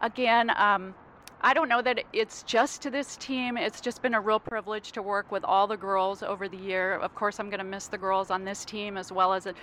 Again, 0.02 0.50
um, 0.50 0.95
I 1.44 1.54
don't 1.54 1.68
know 1.68 1.82
that 1.82 2.04
it's 2.12 2.44
just 2.44 2.82
to 2.82 2.90
this 2.90 3.16
team. 3.16 3.56
It's 3.56 3.80
just 3.80 4.00
been 4.00 4.14
a 4.14 4.20
real 4.20 4.38
privilege 4.38 4.92
to 4.92 5.02
work 5.02 5.32
with 5.32 5.42
all 5.42 5.66
the 5.66 5.76
girls 5.76 6.22
over 6.22 6.49
the 6.49 6.56
year. 6.56 6.94
Of 6.94 7.16
course, 7.16 7.40
I'm 7.40 7.50
going 7.50 7.58
to 7.58 7.64
miss 7.64 7.88
the 7.88 7.99
girls 7.99 8.30
on 8.30 8.44
this 8.44 8.64
team 8.64 8.96
as 8.96 9.11
well 9.11 9.32
as 9.32 9.46
a, 9.46 9.54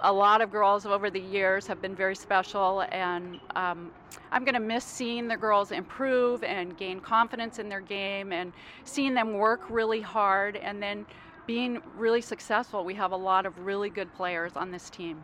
a 0.00 0.10
lot 0.10 0.40
of 0.40 0.50
girls 0.50 0.86
over 0.86 1.10
the 1.10 1.20
years 1.20 1.66
have 1.66 1.82
been 1.82 1.94
very 1.94 2.16
special. 2.16 2.84
And 2.90 3.38
um, 3.54 3.90
I'm 4.32 4.44
going 4.44 4.54
to 4.54 4.60
miss 4.60 4.82
seeing 4.82 5.28
the 5.28 5.36
girls 5.36 5.72
improve 5.72 6.42
and 6.42 6.74
gain 6.78 7.00
confidence 7.00 7.58
in 7.58 7.68
their 7.68 7.82
game 7.82 8.32
and 8.32 8.50
seeing 8.84 9.12
them 9.12 9.34
work 9.34 9.60
really 9.68 10.00
hard 10.00 10.56
and 10.56 10.82
then 10.82 11.04
being 11.46 11.82
really 11.98 12.22
successful. 12.22 12.82
We 12.82 12.94
have 12.94 13.12
a 13.12 13.16
lot 13.16 13.44
of 13.44 13.58
really 13.58 13.90
good 13.90 14.12
players 14.14 14.56
on 14.56 14.70
this 14.70 14.88
team. 14.88 15.22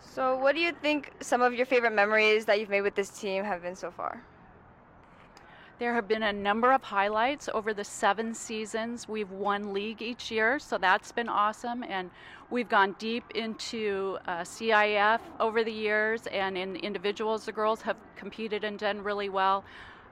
So, 0.00 0.36
what 0.36 0.54
do 0.54 0.60
you 0.60 0.70
think 0.70 1.10
some 1.20 1.42
of 1.42 1.54
your 1.54 1.66
favorite 1.66 1.92
memories 1.92 2.44
that 2.44 2.60
you've 2.60 2.68
made 2.68 2.82
with 2.82 2.94
this 2.94 3.08
team 3.08 3.42
have 3.42 3.62
been 3.62 3.74
so 3.74 3.90
far? 3.90 4.22
There 5.80 5.92
have 5.94 6.06
been 6.06 6.22
a 6.22 6.32
number 6.32 6.72
of 6.72 6.84
highlights 6.84 7.48
over 7.52 7.74
the 7.74 7.82
seven 7.82 8.32
seasons. 8.32 9.08
We've 9.08 9.30
won 9.32 9.74
league 9.74 10.02
each 10.02 10.30
year, 10.30 10.60
so 10.60 10.78
that's 10.78 11.10
been 11.10 11.28
awesome. 11.28 11.82
And 11.82 12.10
we've 12.48 12.68
gone 12.68 12.94
deep 13.00 13.24
into 13.34 14.18
uh, 14.28 14.42
CIF 14.42 15.18
over 15.40 15.64
the 15.64 15.72
years, 15.72 16.28
and 16.28 16.56
in 16.56 16.76
individuals, 16.76 17.44
the 17.44 17.50
girls 17.50 17.82
have 17.82 17.96
competed 18.14 18.62
and 18.62 18.78
done 18.78 19.02
really 19.02 19.28
well. 19.28 19.64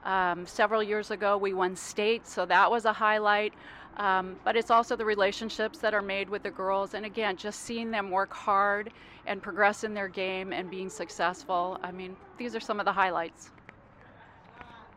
Um, 0.03 0.45
several 0.45 0.83
years 0.83 1.11
ago, 1.11 1.37
we 1.37 1.53
won 1.53 1.77
state, 1.77 2.27
so 2.27 2.45
that 2.45 2.69
was 2.69 2.83
a 2.83 2.91
highlight. 2.91 3.53
Um, 3.95 4.35
but 4.43 4.57
it's 4.57 4.69
also 4.69 4.97
the 4.97 5.05
relationships 5.05 5.79
that 5.79 5.93
are 5.93 6.01
made 6.01 6.27
with 6.27 6.43
the 6.43 6.51
girls, 6.51 6.93
and 6.93 7.05
again, 7.05 7.37
just 7.37 7.61
seeing 7.61 7.89
them 7.89 8.11
work 8.11 8.33
hard 8.33 8.91
and 9.25 9.41
progress 9.41 9.85
in 9.85 9.93
their 9.93 10.09
game 10.09 10.51
and 10.51 10.69
being 10.69 10.89
successful. 10.89 11.79
I 11.81 11.93
mean, 11.93 12.17
these 12.37 12.53
are 12.53 12.59
some 12.59 12.81
of 12.81 12.85
the 12.85 12.91
highlights. 12.91 13.51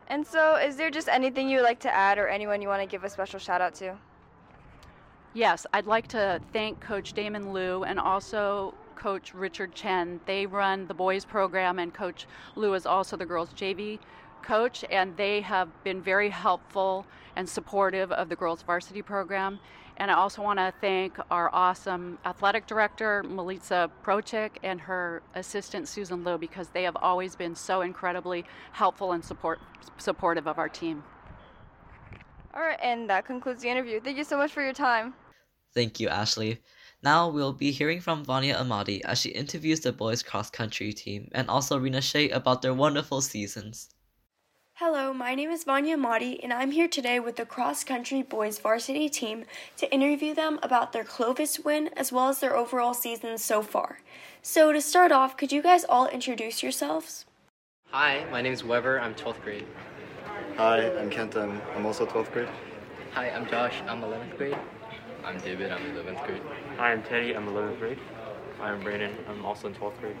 And 0.09 0.25
so, 0.25 0.55
is 0.55 0.77
there 0.77 0.89
just 0.89 1.09
anything 1.09 1.49
you 1.49 1.57
would 1.57 1.63
like 1.63 1.79
to 1.81 1.93
add 1.93 2.17
or 2.17 2.27
anyone 2.27 2.61
you 2.61 2.69
want 2.69 2.81
to 2.81 2.87
give 2.87 3.03
a 3.03 3.09
special 3.09 3.39
shout 3.39 3.59
out 3.59 3.75
to? 3.75 3.97
Yes, 5.33 5.65
I'd 5.73 5.85
like 5.85 6.07
to 6.09 6.39
thank 6.53 6.79
Coach 6.79 7.13
Damon 7.13 7.51
Liu 7.51 7.83
and 7.83 7.99
also 7.99 8.73
Coach 8.95 9.33
Richard 9.33 9.75
Chen. 9.75 10.19
They 10.25 10.45
run 10.45 10.87
the 10.87 10.93
boys 10.93 11.25
program, 11.25 11.77
and 11.77 11.93
Coach 11.93 12.25
Liu 12.55 12.73
is 12.73 12.85
also 12.85 13.17
the 13.17 13.25
girls 13.25 13.49
JV 13.53 13.99
coach, 14.41 14.85
and 14.89 15.15
they 15.17 15.41
have 15.41 15.67
been 15.83 16.01
very 16.01 16.29
helpful 16.29 17.05
and 17.35 17.47
supportive 17.47 18.11
of 18.13 18.29
the 18.29 18.35
girls 18.35 18.61
varsity 18.61 19.01
program. 19.01 19.59
And 19.99 20.11
I 20.11 20.13
also 20.13 20.43
want 20.43 20.59
to 20.59 20.71
thank 20.79 21.17
our 21.31 21.49
awesome 21.53 22.19
athletic 22.23 22.67
director, 22.67 23.23
Melissa 23.23 23.89
Prochik, 24.03 24.57
and 24.63 24.79
her 24.81 25.23
assistant, 25.33 25.87
Susan 25.87 26.23
Liu, 26.23 26.37
because 26.37 26.69
they 26.69 26.83
have 26.83 26.95
always 27.01 27.35
been 27.35 27.55
so 27.55 27.81
incredibly 27.81 28.45
helpful 28.73 29.13
and 29.13 29.25
support, 29.25 29.59
supportive 29.97 30.47
of 30.47 30.59
our 30.59 30.69
team. 30.69 31.03
All 32.53 32.61
right, 32.61 32.79
and 32.81 33.09
that 33.09 33.25
concludes 33.25 33.63
the 33.63 33.69
interview. 33.69 33.99
Thank 33.99 34.17
you 34.17 34.23
so 34.23 34.37
much 34.37 34.51
for 34.51 34.61
your 34.61 34.73
time. 34.73 35.15
Thank 35.73 35.99
you, 35.99 36.09
Ashley. 36.09 36.61
Now 37.03 37.29
we'll 37.29 37.53
be 37.53 37.71
hearing 37.71 37.99
from 37.99 38.23
Vanya 38.23 38.55
Amadi 38.55 39.03
as 39.03 39.19
she 39.19 39.29
interviews 39.29 39.79
the 39.79 39.91
boys 39.91 40.23
cross 40.23 40.49
country 40.49 40.93
team 40.93 41.29
and 41.33 41.47
also 41.49 41.77
Rena 41.77 42.01
Shea 42.01 42.29
about 42.29 42.61
their 42.61 42.73
wonderful 42.73 43.21
seasons. 43.21 43.89
Hello, 44.79 45.11
my 45.11 45.33
name 45.33 45.49
is 45.49 45.63
Vanya 45.63 45.97
Amadi, 45.97 46.39
and 46.43 46.53
I'm 46.53 46.69
here 46.69 46.87
today 46.87 47.19
with 47.19 47.37
the 47.37 47.47
cross 47.47 47.83
country 47.83 48.21
boys 48.21 48.59
varsity 48.59 49.09
team 49.09 49.45
to 49.77 49.91
interview 49.91 50.35
them 50.35 50.59
about 50.61 50.93
their 50.93 51.03
Clovis 51.03 51.59
win 51.61 51.89
as 51.97 52.11
well 52.11 52.29
as 52.29 52.41
their 52.41 52.55
overall 52.55 52.93
season 52.93 53.39
so 53.39 53.63
far. 53.63 54.01
So, 54.43 54.71
to 54.71 54.79
start 54.79 55.11
off, 55.11 55.35
could 55.35 55.51
you 55.51 55.63
guys 55.63 55.83
all 55.83 56.05
introduce 56.05 56.61
yourselves? 56.61 57.25
Hi, 57.89 58.23
my 58.29 58.43
name 58.43 58.53
is 58.53 58.63
Weber. 58.63 58.99
I'm 58.99 59.15
12th 59.15 59.41
grade. 59.41 59.65
Hi, 60.57 60.95
I'm 60.95 61.09
Kent. 61.09 61.35
I'm, 61.35 61.59
I'm 61.75 61.87
also 61.87 62.05
12th 62.05 62.31
grade. 62.31 62.49
Hi, 63.15 63.31
I'm 63.31 63.47
Josh. 63.47 63.81
I'm 63.87 64.01
11th 64.01 64.37
grade. 64.37 64.59
I'm 65.25 65.39
David. 65.39 65.71
I'm 65.71 65.81
11th 65.95 66.23
grade. 66.27 66.41
Hi, 66.77 66.91
I'm 66.91 67.01
Teddy. 67.01 67.35
I'm 67.35 67.47
11th 67.47 67.79
grade. 67.79 67.99
Hi, 68.59 68.69
I'm 68.69 68.81
Brandon. 68.81 69.15
I'm 69.27 69.43
also 69.43 69.69
in 69.69 69.73
12th 69.73 69.99
grade. 69.99 70.17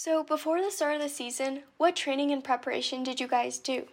So, 0.00 0.22
before 0.22 0.62
the 0.62 0.70
start 0.70 0.94
of 0.94 1.02
the 1.02 1.08
season, 1.08 1.64
what 1.76 1.96
training 1.96 2.30
and 2.30 2.44
preparation 2.44 3.02
did 3.02 3.18
you 3.18 3.26
guys 3.26 3.58
do? 3.58 3.88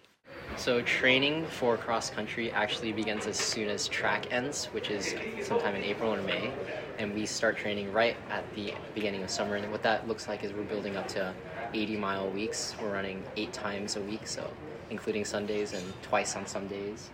So, 0.56 0.80
training 0.82 1.48
for 1.48 1.76
cross 1.76 2.10
country 2.10 2.52
actually 2.52 2.92
begins 2.92 3.26
as 3.26 3.36
soon 3.36 3.68
as 3.68 3.88
track 3.88 4.32
ends, 4.32 4.66
which 4.66 4.88
is 4.88 5.16
sometime 5.42 5.74
in 5.74 5.82
April 5.82 6.14
or 6.14 6.22
May. 6.22 6.52
And 7.00 7.12
we 7.12 7.26
start 7.26 7.56
training 7.56 7.92
right 7.92 8.16
at 8.30 8.44
the 8.54 8.72
beginning 8.94 9.24
of 9.24 9.30
summer. 9.30 9.56
And 9.56 9.72
what 9.72 9.82
that 9.82 10.06
looks 10.06 10.28
like 10.28 10.44
is 10.44 10.52
we're 10.52 10.62
building 10.62 10.96
up 10.96 11.08
to 11.08 11.34
80 11.74 11.96
mile 11.96 12.30
weeks. 12.30 12.76
We're 12.80 12.92
running 12.92 13.24
eight 13.36 13.52
times 13.52 13.96
a 13.96 14.00
week, 14.00 14.28
so 14.28 14.48
including 14.90 15.24
Sundays 15.24 15.72
and 15.72 15.92
twice 16.02 16.36
on 16.36 16.46
some 16.46 16.68
days. 16.68 17.10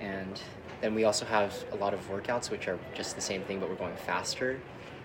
And 0.00 0.38
then 0.82 0.94
we 0.94 1.04
also 1.04 1.24
have 1.24 1.54
a 1.72 1.76
lot 1.76 1.94
of 1.94 2.06
workouts, 2.10 2.50
which 2.50 2.68
are 2.68 2.78
just 2.92 3.14
the 3.14 3.22
same 3.22 3.40
thing, 3.44 3.58
but 3.58 3.70
we're 3.70 3.74
going 3.76 3.96
faster. 3.96 4.60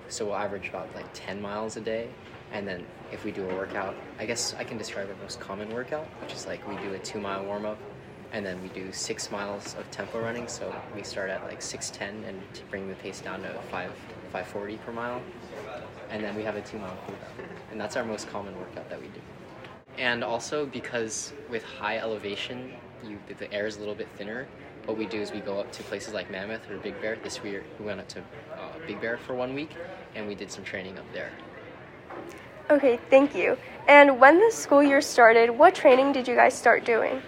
So 0.10 0.26
we'll 0.26 0.36
average 0.36 0.68
about 0.68 0.94
like 0.94 1.08
10 1.14 1.42
miles 1.42 1.78
a 1.78 1.82
day. 1.82 2.10
And 2.52 2.68
then 2.68 2.86
if 3.12 3.24
we 3.24 3.32
do 3.32 3.48
a 3.50 3.56
workout, 3.56 3.96
I 4.20 4.26
guess 4.26 4.56
I 4.58 4.64
can 4.64 4.78
describe 4.78 5.10
our 5.10 5.16
most 5.22 5.40
common 5.40 5.70
workout, 5.70 6.06
which 6.22 6.34
is 6.34 6.46
like 6.46 6.68
we 6.68 6.76
do 6.78 6.94
a 6.94 7.00
two 7.00 7.20
mile 7.20 7.44
warm 7.46 7.66
up, 7.66 7.78
and 8.32 8.46
then 8.46 8.62
we 8.62 8.70
do 8.70 8.92
six 8.92 9.32
miles 9.32 9.76
of 9.76 9.90
tempo 9.92 10.22
running. 10.22 10.48
So 10.48 10.74
we 10.96 11.04
start 11.04 11.30
at 11.30 11.44
like 11.44 11.62
610 11.62 12.28
and 12.30 12.42
to 12.54 12.64
bring 12.66 12.88
the 12.88 12.96
pace 12.96 13.22
down 13.22 13.42
to 13.42 13.54
five 13.70 13.92
540 14.32 14.78
per 14.78 14.92
mile, 14.92 15.22
and 16.10 16.24
then 16.24 16.36
we 16.36 16.44
have 16.44 16.56
a 16.56 16.62
two 16.62 16.78
mile 16.78 16.98
cooldown, 17.06 17.48
and 17.72 17.80
that's 17.80 17.96
our 17.96 18.04
most 18.04 18.30
common 18.30 18.58
workout 18.58 18.90
that 18.90 19.02
we 19.02 19.08
do. 19.08 19.22
And 19.98 20.24
also 20.24 20.66
because 20.66 21.34
with 21.50 21.64
high 21.64 21.98
elevation, 21.98 22.74
you 23.04 23.20
the 23.38 23.52
air 23.54 23.68
is 23.68 23.78
a 23.78 23.80
little 23.80 23.96
bit 23.96 24.08
thinner. 24.16 24.48
What 24.86 24.98
we 24.98 25.06
do 25.06 25.20
is 25.20 25.32
we 25.32 25.40
go 25.40 25.60
up 25.60 25.72
to 25.74 25.84
places 25.84 26.14
like 26.14 26.32
Mammoth 26.32 26.70
or 26.70 26.78
Big 26.78 27.00
Bear. 27.02 27.18
This 27.22 27.40
year 27.44 27.64
we 27.80 27.86
went 27.86 28.00
up 28.00 28.08
to 28.10 28.20
uh, 28.20 28.72
Big 28.86 29.02
Bear 29.02 29.18
for 29.18 29.34
one 29.34 29.54
week, 29.54 29.72
and 30.16 30.28
we 30.28 30.36
did 30.36 30.50
some 30.52 30.64
training 30.64 30.98
up 30.98 31.06
there. 31.14 31.32
Okay, 32.70 33.00
thank 33.10 33.34
you. 33.34 33.58
And 33.88 34.20
when 34.20 34.40
the 34.40 34.52
school 34.52 34.84
year 34.84 35.02
started, 35.02 35.50
what 35.50 35.74
training 35.74 36.12
did 36.12 36.28
you 36.28 36.36
guys 36.36 36.54
start 36.54 36.84
doing? 36.84 37.22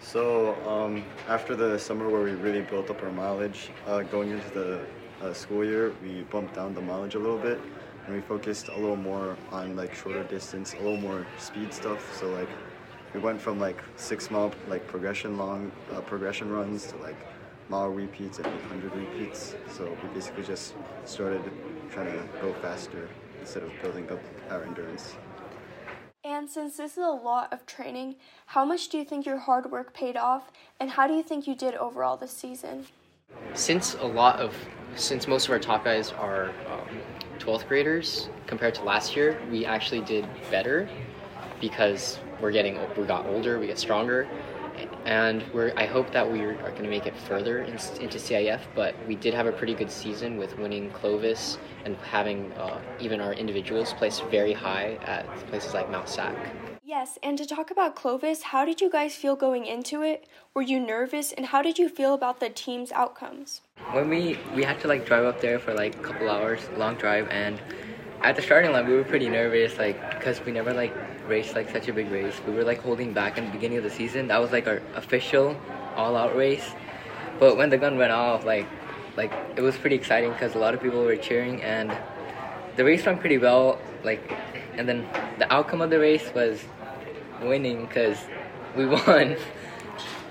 So 0.00 0.54
um, 0.68 1.02
after 1.28 1.56
the 1.56 1.78
summer 1.78 2.08
where 2.08 2.22
we 2.22 2.32
really 2.32 2.60
built 2.60 2.90
up 2.90 3.02
our 3.02 3.10
mileage, 3.10 3.70
uh, 3.86 4.02
going 4.02 4.30
into 4.30 4.50
the 4.50 4.80
uh, 5.20 5.32
school 5.32 5.64
year, 5.64 5.92
we 6.02 6.22
bumped 6.30 6.54
down 6.54 6.74
the 6.74 6.80
mileage 6.80 7.16
a 7.16 7.18
little 7.18 7.38
bit, 7.38 7.60
and 8.06 8.14
we 8.14 8.20
focused 8.20 8.68
a 8.68 8.76
little 8.76 8.96
more 8.96 9.36
on 9.50 9.74
like 9.74 9.94
shorter 9.94 10.22
distance, 10.24 10.74
a 10.74 10.76
little 10.76 11.00
more 11.00 11.26
speed 11.38 11.72
stuff. 11.72 12.16
So 12.20 12.28
like 12.28 12.48
we 13.12 13.18
went 13.18 13.40
from 13.40 13.58
like 13.58 13.82
six 13.96 14.30
mile 14.30 14.52
like 14.68 14.86
progression 14.86 15.36
long 15.36 15.72
uh, 15.92 16.00
progression 16.02 16.50
runs 16.50 16.86
to 16.88 16.96
like 16.98 17.16
mile 17.68 17.88
repeats 17.88 18.38
and 18.38 18.46
800 18.46 18.94
repeats. 18.94 19.56
So 19.76 19.96
we 20.02 20.08
basically 20.10 20.44
just 20.44 20.74
started 21.04 21.42
trying 21.90 22.12
to 22.12 22.22
go 22.40 22.52
faster 22.54 23.08
instead 23.44 23.62
of 23.62 23.70
building 23.82 24.10
up 24.10 24.20
our 24.50 24.64
endurance. 24.64 25.14
And 26.24 26.44
And 26.44 26.50
since 26.50 26.76
this 26.76 26.92
is 26.92 27.04
a 27.04 27.08
lot 27.08 27.52
of 27.52 27.64
training, 27.64 28.16
how 28.46 28.64
much 28.64 28.88
do 28.88 28.98
you 28.98 29.04
think 29.04 29.24
your 29.24 29.38
hard 29.38 29.70
work 29.70 29.94
paid 29.94 30.16
off, 30.16 30.50
and 30.80 30.90
how 30.90 31.06
do 31.06 31.14
you 31.14 31.22
think 31.22 31.46
you 31.46 31.54
did 31.54 31.74
overall 31.74 32.16
this 32.16 32.32
season? 32.32 32.86
Since 33.54 33.94
a 33.94 34.06
lot 34.06 34.40
of, 34.40 34.54
since 34.94 35.26
most 35.26 35.46
of 35.46 35.52
our 35.52 35.58
top 35.58 35.84
guys 35.84 36.12
are 36.12 36.50
um, 36.70 37.00
12th 37.38 37.66
graders 37.66 38.28
compared 38.46 38.74
to 38.74 38.82
last 38.82 39.16
year, 39.16 39.40
we 39.50 39.64
actually 39.64 40.00
did 40.00 40.26
better 40.50 40.88
because 41.60 42.18
we're 42.40 42.52
getting, 42.52 42.78
we 42.96 43.04
got 43.04 43.24
older, 43.26 43.58
we 43.58 43.66
get 43.66 43.78
stronger, 43.78 44.28
and 45.04 45.44
we're 45.52 45.72
I 45.76 45.86
hope 45.86 46.10
that 46.12 46.30
we 46.30 46.40
are 46.40 46.54
going 46.54 46.82
to 46.82 46.88
make 46.88 47.06
it 47.06 47.16
further 47.16 47.62
in, 47.62 47.74
into 48.00 48.18
CIF. 48.18 48.60
But 48.74 48.94
we 49.06 49.16
did 49.16 49.34
have 49.34 49.46
a 49.46 49.52
pretty 49.52 49.74
good 49.74 49.90
season 49.90 50.38
with 50.38 50.58
winning 50.58 50.90
Clovis 50.90 51.58
and 51.84 51.96
having 51.96 52.52
uh, 52.52 52.80
even 53.00 53.20
our 53.20 53.34
individuals 53.34 53.92
placed 53.94 54.24
very 54.24 54.52
high 54.52 54.98
at 55.02 55.26
places 55.48 55.74
like 55.74 55.90
Mount 55.90 56.08
Sac. 56.08 56.34
Yes, 56.86 57.18
and 57.22 57.36
to 57.38 57.46
talk 57.46 57.70
about 57.70 57.96
Clovis, 57.96 58.42
how 58.42 58.64
did 58.64 58.80
you 58.80 58.90
guys 58.90 59.14
feel 59.14 59.36
going 59.36 59.66
into 59.66 60.02
it? 60.02 60.28
Were 60.54 60.62
you 60.62 60.78
nervous, 60.78 61.32
and 61.32 61.46
how 61.46 61.62
did 61.62 61.78
you 61.78 61.88
feel 61.88 62.14
about 62.14 62.40
the 62.40 62.50
team's 62.50 62.92
outcomes? 62.92 63.62
When 63.92 64.08
we 64.08 64.38
we 64.54 64.62
had 64.62 64.80
to 64.80 64.88
like 64.88 65.06
drive 65.06 65.24
up 65.24 65.40
there 65.40 65.58
for 65.58 65.74
like 65.74 65.96
a 65.96 66.02
couple 66.02 66.30
hours, 66.30 66.60
long 66.76 66.96
drive, 66.96 67.28
and 67.30 67.60
at 68.22 68.36
the 68.36 68.42
starting 68.42 68.72
line 68.72 68.86
we 68.86 68.94
were 68.94 69.04
pretty 69.04 69.28
nervous, 69.28 69.76
like 69.78 69.98
because 70.18 70.44
we 70.44 70.52
never 70.52 70.72
like 70.72 70.94
raced 71.26 71.54
like 71.54 71.70
such 71.70 71.88
a 71.88 71.92
big 71.92 72.10
race. 72.10 72.34
We 72.46 72.52
were 72.52 72.64
like 72.64 72.80
holding 72.80 73.12
back 73.12 73.38
in 73.38 73.46
the 73.46 73.50
beginning 73.50 73.78
of 73.78 73.84
the 73.84 73.90
season. 73.90 74.28
That 74.28 74.40
was 74.40 74.52
like 74.52 74.66
our 74.66 74.82
official 74.94 75.56
all-out 75.96 76.36
race. 76.36 76.74
But 77.38 77.56
when 77.56 77.70
the 77.70 77.78
gun 77.78 77.98
went 77.98 78.12
off, 78.12 78.44
like 78.44 78.66
like 79.16 79.32
it 79.56 79.60
was 79.60 79.76
pretty 79.76 79.96
exciting 79.96 80.32
because 80.32 80.54
a 80.54 80.58
lot 80.58 80.74
of 80.74 80.82
people 80.82 81.02
were 81.04 81.16
cheering 81.16 81.62
and 81.62 81.96
the 82.76 82.84
race 82.84 83.06
went 83.06 83.20
pretty 83.20 83.38
well. 83.38 83.78
Like 84.02 84.32
and 84.76 84.88
then 84.88 85.08
the 85.38 85.52
outcome 85.52 85.80
of 85.80 85.90
the 85.90 85.98
race 85.98 86.30
was 86.34 86.64
winning 87.40 87.86
because 87.86 88.18
we 88.76 88.86
won. 89.06 89.36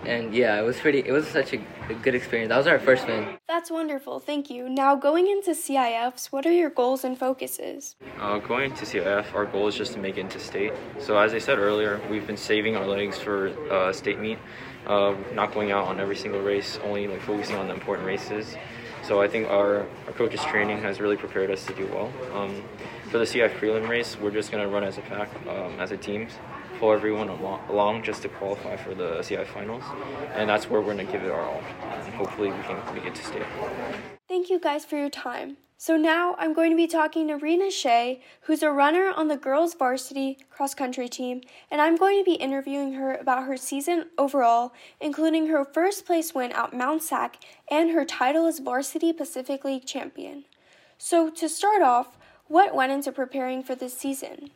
And 0.06 0.34
yeah, 0.34 0.60
it 0.60 0.64
was 0.64 0.80
pretty. 0.80 1.00
It 1.00 1.12
was 1.12 1.28
such 1.28 1.54
a, 1.54 1.62
a, 1.90 1.94
good 1.96 2.16
experience. 2.16 2.50
That 2.50 2.58
was 2.58 2.68
our 2.68 2.80
first 2.80 3.08
win. 3.08 3.38
That's 3.48 3.72
wonderful. 3.72 4.20
Thank 4.20 4.50
you. 4.50 4.70
Now, 4.70 4.96
going 4.96 5.28
into 5.28 5.52
CIFs, 5.52 6.28
what 6.28 6.46
are 6.46 6.52
your 6.52 6.70
goals 6.70 7.04
and 7.04 7.18
focuses? 7.18 7.96
Uh, 8.20 8.40
going 8.40 8.72
into 8.72 8.86
CIF, 8.86 9.34
our 9.34 9.46
goal 9.46 9.68
is 9.68 9.76
just 9.76 9.94
to 9.94 10.00
make 10.00 10.18
it 10.18 10.22
into 10.22 10.40
state. 10.40 10.74
So 11.00 11.18
as 11.18 11.34
I 11.34 11.40
said 11.40 11.58
earlier, 11.58 12.02
we've 12.10 12.28
been 12.28 12.38
saving 12.38 12.76
our 12.76 12.88
legs 12.88 13.18
for 13.18 13.48
uh, 13.72 13.94
state 13.94 14.20
meet, 14.20 14.40
uh, 14.88 15.16
not 15.34 15.54
going 15.54 15.72
out 15.72 15.86
on 15.86 16.00
every 16.00 16.16
single 16.16 16.42
race, 16.42 16.80
only 16.84 17.08
like 17.08 17.22
focusing 17.22 17.56
on 17.56 17.68
the 17.68 17.74
important 17.74 18.08
races. 18.08 18.56
So 19.04 19.22
I 19.22 19.28
think 19.28 19.50
our, 19.50 19.86
our 20.08 20.14
coach's 20.14 20.44
training 20.46 20.82
has 20.82 21.02
really 21.02 21.18
prepared 21.18 21.52
us 21.52 21.66
to 21.66 21.74
do 21.74 21.86
well. 21.88 22.12
Um, 22.34 22.64
for 23.10 23.18
the 23.18 23.26
CIF 23.26 23.60
prelim 23.60 23.88
race, 23.90 24.18
we're 24.18 24.32
just 24.32 24.52
going 24.52 24.64
to 24.64 24.74
run 24.74 24.84
as 24.84 24.98
a 24.98 25.02
pack, 25.02 25.30
um, 25.48 25.80
as 25.80 25.92
a 25.92 25.98
team 25.98 26.28
pull 26.84 26.92
everyone 26.92 27.30
along 27.30 28.04
just 28.04 28.24
to 28.24 28.28
qualify 28.28 28.76
for 28.76 28.94
the 28.94 29.22
CI 29.22 29.46
finals, 29.46 29.84
and 30.34 30.50
that's 30.50 30.70
where 30.70 30.82
we're 30.82 30.94
gonna 30.94 31.06
give 31.06 31.24
it 31.24 31.32
our 31.32 31.40
all. 31.40 31.62
And 31.82 32.14
hopefully, 32.14 32.52
we 32.52 32.62
can 32.64 32.78
make 32.94 33.06
it 33.06 33.16
to 33.16 33.24
state. 33.24 33.42
Thank 34.28 34.50
you 34.50 34.60
guys 34.60 34.84
for 34.84 34.98
your 34.98 35.10
time. 35.10 35.56
So 35.78 35.96
now 35.96 36.36
I'm 36.38 36.54
going 36.54 36.72
to 36.72 36.78
be 36.78 36.88
talking 36.88 37.28
to 37.30 37.36
Rena 37.36 37.72
Shea, 37.72 38.22
who's 38.42 38.64
a 38.64 38.72
runner 38.72 39.14
on 39.16 39.28
the 39.30 39.38
girls 39.38 39.74
varsity 39.76 40.38
cross 40.50 40.74
country 40.74 41.08
team, 41.08 41.42
and 41.72 41.82
I'm 41.82 41.96
going 41.96 42.20
to 42.20 42.26
be 42.26 42.36
interviewing 42.36 42.94
her 42.94 43.16
about 43.16 43.46
her 43.48 43.56
season 43.56 44.06
overall, 44.18 44.74
including 45.00 45.48
her 45.48 45.64
first 45.64 46.06
place 46.06 46.34
win 46.34 46.52
at 46.52 46.74
Mount 46.74 47.02
Sac 47.02 47.38
and 47.72 47.92
her 47.92 48.04
title 48.04 48.46
as 48.46 48.60
varsity 48.60 49.14
Pacific 49.14 49.64
League 49.64 49.86
champion. 49.86 50.44
So 50.98 51.30
to 51.30 51.48
start 51.48 51.82
off, 51.82 52.18
what 52.48 52.76
went 52.76 52.92
into 52.92 53.12
preparing 53.14 53.64
for 53.64 53.74
this 53.76 53.98
season? 53.98 54.52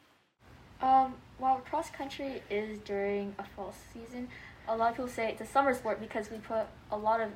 Um, 0.82 1.16
while 1.40 1.58
cross 1.60 1.90
country 1.90 2.42
is 2.50 2.80
during 2.80 3.36
a 3.38 3.44
fall 3.44 3.74
season, 3.94 4.28
a 4.68 4.76
lot 4.76 4.92
of 4.92 4.98
people 4.98 5.10
say 5.10 5.30
it's 5.32 5.42
a 5.42 5.46
summer 5.46 5.74
sport 5.74 6.00
because 6.00 6.32
we 6.32 6.38
put 6.38 6.66
a 6.92 6.98
lot 6.98 7.22
of 7.22 7.32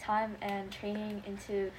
time 0.00 0.36
and 0.42 0.70
training 0.70 1.22
into 1.26 1.70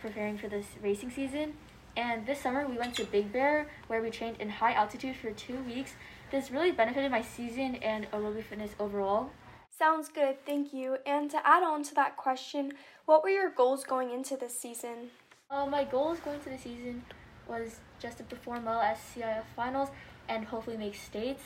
preparing 0.00 0.36
for 0.38 0.48
this 0.48 0.66
racing 0.82 1.10
season. 1.10 1.54
And 1.96 2.26
this 2.26 2.40
summer 2.42 2.66
we 2.66 2.76
went 2.76 2.94
to 2.96 3.04
Big 3.04 3.32
Bear 3.32 3.68
where 3.86 4.02
we 4.02 4.10
trained 4.10 4.36
in 4.38 4.50
high 4.50 4.74
altitude 4.74 5.16
for 5.16 5.30
two 5.30 5.58
weeks. 5.64 5.94
This 6.30 6.50
really 6.50 6.70
benefited 6.70 7.10
my 7.10 7.22
season 7.22 7.76
and 7.76 8.10
aerobic 8.10 8.44
fitness 8.44 8.72
overall. 8.78 9.30
Sounds 9.78 10.08
good, 10.08 10.44
thank 10.44 10.72
you. 10.72 10.98
And 11.06 11.30
to 11.30 11.46
add 11.46 11.62
on 11.62 11.82
to 11.84 11.94
that 11.94 12.16
question, 12.16 12.72
what 13.06 13.22
were 13.22 13.30
your 13.30 13.50
goals 13.50 13.84
going 13.84 14.10
into 14.10 14.36
this 14.36 14.58
season? 14.58 15.10
Uh, 15.50 15.66
my 15.66 15.84
goals 15.84 16.18
going 16.20 16.38
into 16.38 16.50
the 16.50 16.58
season 16.58 17.02
was 17.48 17.80
just 17.98 18.18
to 18.18 18.24
perform 18.24 18.64
well 18.64 18.80
at 18.80 18.98
CIF 18.98 19.44
finals 19.54 19.90
and 20.28 20.46
hopefully 20.46 20.76
make 20.76 20.94
states. 20.94 21.42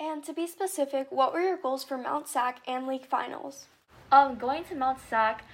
And 0.00 0.24
to 0.24 0.32
be 0.32 0.46
specific, 0.46 1.10
what 1.10 1.32
were 1.32 1.40
your 1.40 1.56
goals 1.56 1.84
for 1.84 1.96
Mount 1.96 2.28
Sac 2.28 2.60
and 2.66 2.86
league 2.86 3.06
finals? 3.06 3.66
Um, 4.10 4.36
going 4.36 4.64
to 4.64 4.74
Mount 4.74 4.98
Sac, 5.08 5.44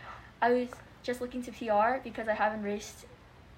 I 0.40 0.52
was 0.52 0.68
just 1.02 1.20
looking 1.20 1.42
to 1.42 1.52
PR 1.52 2.02
because 2.02 2.28
I 2.28 2.34
haven't 2.34 2.62
raced 2.62 3.06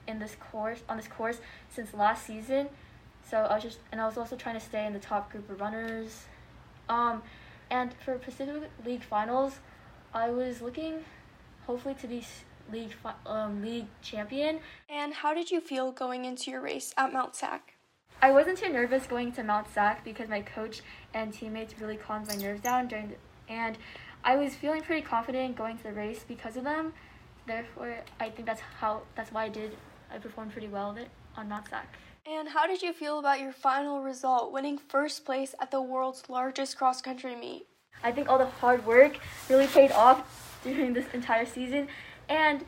in 0.09 0.19
this 0.19 0.37
course 0.37 0.81
on 0.89 0.97
this 0.97 1.07
course 1.07 1.39
since 1.71 1.95
last 1.95 2.27
season. 2.27 2.69
So 3.29 3.39
I 3.39 3.55
was 3.55 3.63
just 3.63 3.79
and 3.93 4.01
I 4.01 4.07
was 4.07 4.19
also 4.19 4.37
trying 4.37 4.57
to 4.57 4.61
stay 4.61 4.85
in 4.87 4.93
the 4.93 4.99
top 4.99 5.31
group 5.31 5.49
of 5.51 5.61
runners. 5.61 6.25
Um, 6.89 7.23
and 7.71 7.95
for 8.05 8.19
Pacific 8.19 8.71
League 8.85 9.03
finals, 9.03 9.61
I 10.13 10.31
was 10.31 10.61
looking 10.61 11.05
hopefully 11.67 11.95
to 11.95 12.07
be 12.07 12.25
league 12.71 12.95
um, 13.27 13.63
league 13.63 13.87
champion. 14.03 14.61
And 14.89 15.15
how 15.15 15.35
did 15.35 15.51
you 15.51 15.61
feel 15.61 15.93
going 15.93 16.25
into 16.25 16.51
your 16.51 16.61
race 16.61 16.93
at 16.97 17.13
Mount 17.13 17.37
Sac? 17.37 17.72
I 18.25 18.31
wasn't 18.31 18.57
too 18.57 18.69
nervous 18.69 19.05
going 19.09 19.33
to 19.33 19.43
Mount 19.43 19.67
Sac 19.75 20.05
because 20.05 20.29
my 20.29 20.43
coach 20.43 20.83
and 21.13 21.33
teammates 21.33 21.75
really 21.81 21.97
calmed 21.97 22.29
my 22.29 22.37
nerves 22.37 22.61
down 22.61 22.87
during 22.87 23.09
the, 23.09 23.17
and 23.53 23.77
I 24.23 24.37
was 24.37 24.55
feeling 24.55 24.81
pretty 24.81 25.03
confident 25.03 25.57
going 25.57 25.77
to 25.79 25.83
the 25.83 25.93
race 25.93 26.25
because 26.27 26.57
of 26.57 26.63
them. 26.63 26.93
Therefore, 27.49 27.97
I 28.21 28.31
think 28.31 28.47
that's 28.47 28.61
how 28.79 29.03
that's 29.17 29.33
why 29.33 29.47
I 29.47 29.49
did 29.49 29.77
I 30.09 30.19
performed 30.19 30.53
pretty 30.53 30.69
well 30.69 30.97
on 31.37 31.49
Mount 31.49 31.69
Sac. 31.69 31.97
And 32.25 32.49
how 32.49 32.69
did 32.69 32.81
you 32.81 32.93
feel 32.93 33.19
about 33.19 33.41
your 33.41 33.51
final 33.51 34.05
result, 34.05 34.53
winning 34.53 34.79
first 34.79 35.25
place 35.25 35.57
at 35.61 35.73
the 35.73 35.83
world's 35.83 36.31
largest 36.31 36.79
cross 36.79 37.03
country 37.03 37.35
meet? 37.35 37.67
I 38.05 38.13
think 38.13 38.29
all 38.29 38.39
the 38.39 38.47
hard 38.47 38.87
work 38.87 39.19
really 39.51 39.67
paid 39.67 39.91
off 39.91 40.61
during 40.63 40.93
this 40.93 41.07
entire 41.13 41.45
season 41.45 41.89
and 42.29 42.65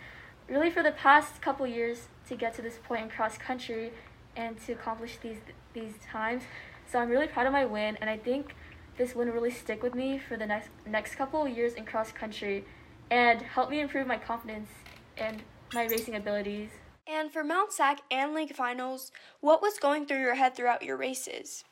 really 0.49 0.71
for 0.71 0.83
the 0.83 0.91
past 0.91 1.41
couple 1.41 1.65
years 1.65 2.09
to 2.29 2.35
get 2.35 2.55
to 2.55 2.63
this 2.63 2.79
point 2.83 3.03
in 3.03 3.09
cross 3.09 3.39
country 3.39 3.93
and 4.37 4.61
to 4.67 4.73
accomplish 4.73 5.19
these 5.23 5.39
these 5.73 5.95
times. 6.11 6.43
So 6.87 6.99
I'm 6.99 7.09
really 7.09 7.27
proud 7.27 7.47
of 7.47 7.53
my 7.53 7.65
win, 7.65 7.97
and 8.01 8.09
I 8.09 8.17
think 8.17 8.55
this 8.97 9.15
win 9.15 9.29
will 9.29 9.35
really 9.35 9.51
stick 9.51 9.83
with 9.83 9.95
me 9.95 10.19
for 10.19 10.37
the 10.37 10.47
next 10.47 10.71
next 10.87 11.17
couple 11.17 11.47
years 11.49 11.75
in 11.75 11.85
cross 11.85 12.13
country, 12.13 12.65
and 13.11 13.43
help 13.43 13.71
me 13.71 13.81
improve 13.81 14.07
my 14.07 14.19
confidence 14.19 14.69
and 15.17 15.43
my 15.73 15.85
racing 15.87 16.15
abilities. 16.15 16.71
And 17.07 17.31
for 17.31 17.45
Mount 17.45 17.73
Sac 17.73 18.01
and 18.11 18.35
League 18.35 18.55
Finals, 18.55 19.13
what 19.41 19.61
was 19.61 19.79
going 19.79 20.07
through 20.07 20.21
your 20.21 20.37
head 20.37 20.57
throughout 20.57 20.83
your 20.83 20.97
races? 20.97 21.65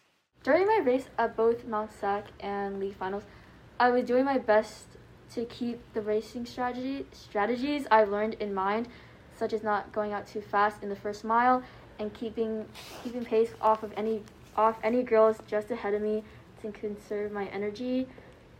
During 0.42 0.66
my 0.66 0.80
race 0.84 1.06
at 1.18 1.36
both 1.36 1.64
Mount 1.64 1.90
Sac 1.92 2.26
and 2.40 2.78
League 2.78 2.96
Finals, 2.96 3.22
I 3.80 3.90
was 3.90 4.04
doing 4.04 4.24
my 4.24 4.38
best 4.38 4.86
to 5.34 5.44
keep 5.46 5.80
the 5.94 6.02
racing 6.02 6.44
strategy 6.44 7.06
strategies 7.12 7.86
I've 7.90 8.10
learned 8.10 8.34
in 8.34 8.52
mind, 8.52 8.88
such 9.34 9.52
as 9.52 9.62
not 9.62 9.92
going 9.92 10.12
out 10.12 10.26
too 10.26 10.42
fast 10.42 10.82
in 10.82 10.88
the 10.88 10.96
first 10.96 11.24
mile 11.24 11.62
and 12.02 12.12
keeping 12.12 12.66
keeping 13.02 13.24
pace 13.24 13.50
off 13.60 13.82
of 13.82 13.92
any 13.96 14.22
off 14.56 14.76
any 14.82 15.02
girls 15.02 15.38
just 15.46 15.70
ahead 15.70 15.94
of 15.94 16.02
me 16.02 16.22
to 16.60 16.70
conserve 16.72 17.32
my 17.32 17.46
energy 17.46 18.06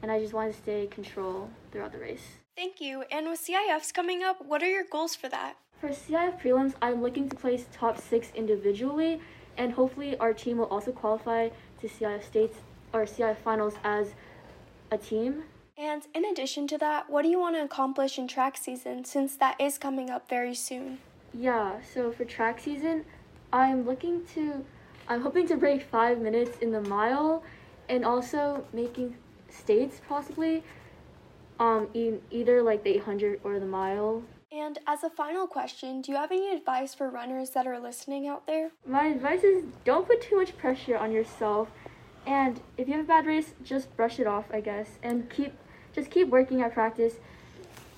and 0.01 0.11
I 0.11 0.19
just 0.21 0.33
wanted 0.33 0.53
to 0.53 0.59
stay 0.59 0.87
control 0.87 1.51
throughout 1.71 1.93
the 1.93 1.99
race. 1.99 2.39
Thank 2.57 2.81
you. 2.81 3.05
And 3.11 3.29
with 3.29 3.41
CIFs 3.41 3.95
coming 3.95 4.23
up, 4.23 4.45
what 4.45 4.63
are 4.63 4.69
your 4.69 4.85
goals 4.91 5.15
for 5.15 5.29
that? 5.29 5.57
For 5.81 5.91
CIF 5.91 6.41
prelims, 6.41 6.75
I'm 6.83 7.03
looking 7.03 7.29
to 7.29 7.37
place 7.37 7.67
top 7.73 8.01
six 8.01 8.31
individually, 8.35 9.21
and 9.57 9.73
hopefully 9.73 10.17
our 10.19 10.33
team 10.33 10.59
will 10.59 10.67
also 10.67 10.93
qualify 10.93 11.51
to 11.81 11.89
CIF 11.89 12.25
states 12.25 12.59
or 12.93 13.05
CIF 13.05 13.37
finals 13.39 13.75
as 13.85 14.09
a 14.91 14.99
team. 14.99 15.45
And 15.79 16.03
in 16.15 16.25
addition 16.25 16.67
to 16.69 16.79
that, 16.79 17.09
what 17.09 17.23
do 17.23 17.29
you 17.29 17.39
want 17.39 17.57
to 17.57 17.63
accomplish 17.63 18.19
in 18.19 18.29
track 18.29 18.57
season 18.57 19.05
since 19.05 19.37
that 19.37 19.61
is 19.61 19.79
coming 19.79 20.11
up 20.11 20.29
very 20.29 20.55
soon? 20.55 20.99
Yeah, 21.33 21.81
so 21.95 22.13
for 22.13 22.25
track 22.25 22.61
season, 22.61 23.05
I'm 23.53 23.85
looking 23.85 24.25
to, 24.35 24.65
I'm 25.09 25.21
hoping 25.21 25.47
to 25.49 25.57
break 25.57 25.83
five 25.83 26.19
minutes 26.21 26.59
in 26.61 26.73
the 26.73 26.81
mile 26.81 27.43
and 27.89 28.05
also 28.05 28.65
making 28.73 29.17
states 29.51 30.01
possibly, 30.09 30.63
um, 31.59 31.89
e- 31.93 32.15
either 32.31 32.63
like 32.63 32.83
the 32.85 32.91
800 32.91 33.41
or 33.45 33.61
the 33.61 33.67
mile. 33.67 34.23
And 34.51 34.79
as 34.87 35.03
a 35.03 35.11
final 35.11 35.47
question, 35.47 36.03
do 36.03 36.13
you 36.13 36.19
have 36.19 36.31
any 36.31 36.55
advice 36.55 36.95
for 36.95 37.09
runners 37.09 37.51
that 37.51 37.67
are 37.67 37.79
listening 37.79 38.27
out 38.27 38.47
there? 38.47 38.71
My 38.87 39.07
advice 39.07 39.43
is 39.43 39.65
don't 39.85 40.07
put 40.07 40.23
too 40.23 40.37
much 40.37 40.57
pressure 40.57 40.97
on 40.97 41.13
yourself. 41.13 41.69
And 42.27 42.61
if 42.77 42.87
you 42.87 42.95
have 42.95 43.05
a 43.05 43.09
bad 43.09 43.27
race, 43.27 43.55
just 43.63 43.95
brush 43.97 44.21
it 44.21 44.27
off, 44.27 44.45
I 44.53 44.61
guess, 44.61 44.99
and 45.03 45.29
keep 45.31 45.55
just 45.95 46.11
keep 46.11 46.29
working 46.29 46.63
at 46.63 46.73
practice. 46.73 47.15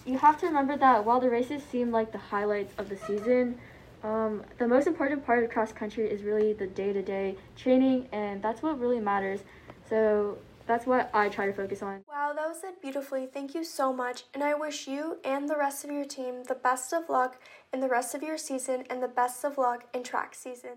You 0.07 0.19
have 0.19 0.38
to 0.40 0.47
remember 0.47 0.77
that 0.77 1.05
while 1.05 1.21
the 1.21 1.31
races 1.31 1.62
seem 1.62 1.90
like 1.90 2.12
the 2.12 2.19
highlights 2.19 2.75
of 2.79 2.88
the 2.88 2.97
season, 2.97 3.59
Um, 4.05 4.43
the 4.59 4.69
most 4.69 4.87
important 4.87 5.25
part 5.25 5.43
of 5.43 5.51
cross 5.51 5.73
country 5.73 6.09
is 6.09 6.23
really 6.23 6.53
the 6.53 6.67
day 6.67 6.93
to 6.93 7.03
day 7.03 7.37
training, 7.57 8.07
and 8.12 8.43
that's 8.43 8.62
what 8.62 8.79
really 8.79 9.01
matters. 9.01 9.40
So 9.88 10.37
that's 10.67 10.87
what 10.87 11.11
I 11.14 11.31
try 11.31 11.47
to 11.47 11.55
focus 11.55 11.83
on. 11.83 12.05
Wow, 12.07 12.35
that 12.37 12.47
was 12.47 12.61
said 12.61 12.75
beautifully. 12.83 13.27
Thank 13.27 13.55
you 13.55 13.64
so 13.64 13.95
much. 13.95 14.25
And 14.35 14.45
I 14.45 14.55
wish 14.55 14.87
you 14.87 15.19
and 15.25 15.49
the 15.49 15.57
rest 15.57 15.85
of 15.85 15.90
your 15.90 16.05
team 16.05 16.45
the 16.45 16.55
best 16.55 16.93
of 16.93 17.09
luck 17.09 17.40
in 17.73 17.81
the 17.81 17.88
rest 17.88 18.14
of 18.14 18.23
your 18.23 18.37
season 18.37 18.85
and 18.90 19.03
the 19.03 19.09
best 19.09 19.43
of 19.43 19.57
luck 19.57 19.85
in 19.95 20.03
track 20.03 20.35
season. 20.35 20.77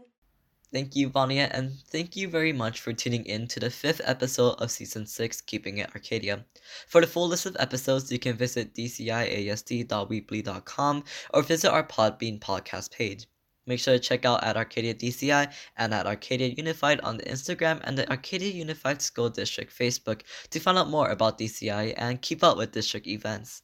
Thank 0.72 0.96
you, 0.98 1.10
Vanya, 1.10 1.50
and 1.52 1.80
thank 1.80 2.16
you 2.18 2.28
very 2.28 2.52
much 2.52 2.82
for 2.82 2.94
tuning 2.94 3.26
in 3.26 3.48
to 3.48 3.60
the 3.60 3.70
fifth 3.70 4.02
episode 4.04 4.56
of 4.60 4.70
Season 4.70 5.06
6 5.06 5.42
Keeping 5.42 5.78
It 5.78 5.90
Arcadia. 5.96 6.46
For 6.88 7.00
the 7.00 7.08
full 7.08 7.30
list 7.30 7.46
of 7.46 7.56
episodes, 7.58 8.12
you 8.12 8.20
can 8.20 8.36
visit 8.36 8.74
dciasd.weebly.com 8.74 11.04
or 11.34 11.42
visit 11.42 11.72
our 11.72 11.84
Podbean 11.84 12.40
podcast 12.40 12.92
page. 12.92 13.28
Make 13.66 13.80
sure 13.80 13.94
to 13.94 14.00
check 14.00 14.26
out 14.26 14.44
at 14.44 14.58
Arcadia 14.58 14.94
DCI 14.94 15.54
and 15.78 15.94
at 15.94 16.06
Arcadia 16.06 16.48
Unified 16.48 17.00
on 17.02 17.18
the 17.18 17.24
Instagram 17.24 17.80
and 17.84 17.98
the 17.98 18.10
Arcadia 18.10 18.52
Unified 18.52 19.02
School 19.02 19.30
District 19.30 19.74
Facebook 19.74 20.24
to 20.50 20.60
find 20.60 20.78
out 20.78 20.90
more 20.90 21.10
about 21.10 21.40
DCI 21.40 21.94
and 21.96 22.22
keep 22.22 22.44
up 22.44 22.58
with 22.58 22.74
district 22.74 23.08
events. 23.08 23.64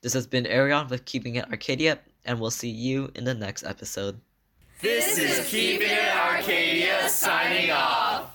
This 0.00 0.14
has 0.14 0.26
been 0.26 0.46
Arion 0.46 0.88
with 0.88 1.04
Keeping 1.04 1.36
It 1.36 1.50
Arcadia, 1.50 1.98
and 2.24 2.40
we'll 2.40 2.50
see 2.50 2.70
you 2.70 3.10
in 3.14 3.24
the 3.24 3.34
next 3.34 3.64
episode. 3.64 4.18
This 4.80 5.18
is 5.18 5.44
Keeping 5.48 5.90
It 5.90 6.14
Arcadia 6.14 7.08
signing 7.08 7.72
off. 7.72 8.27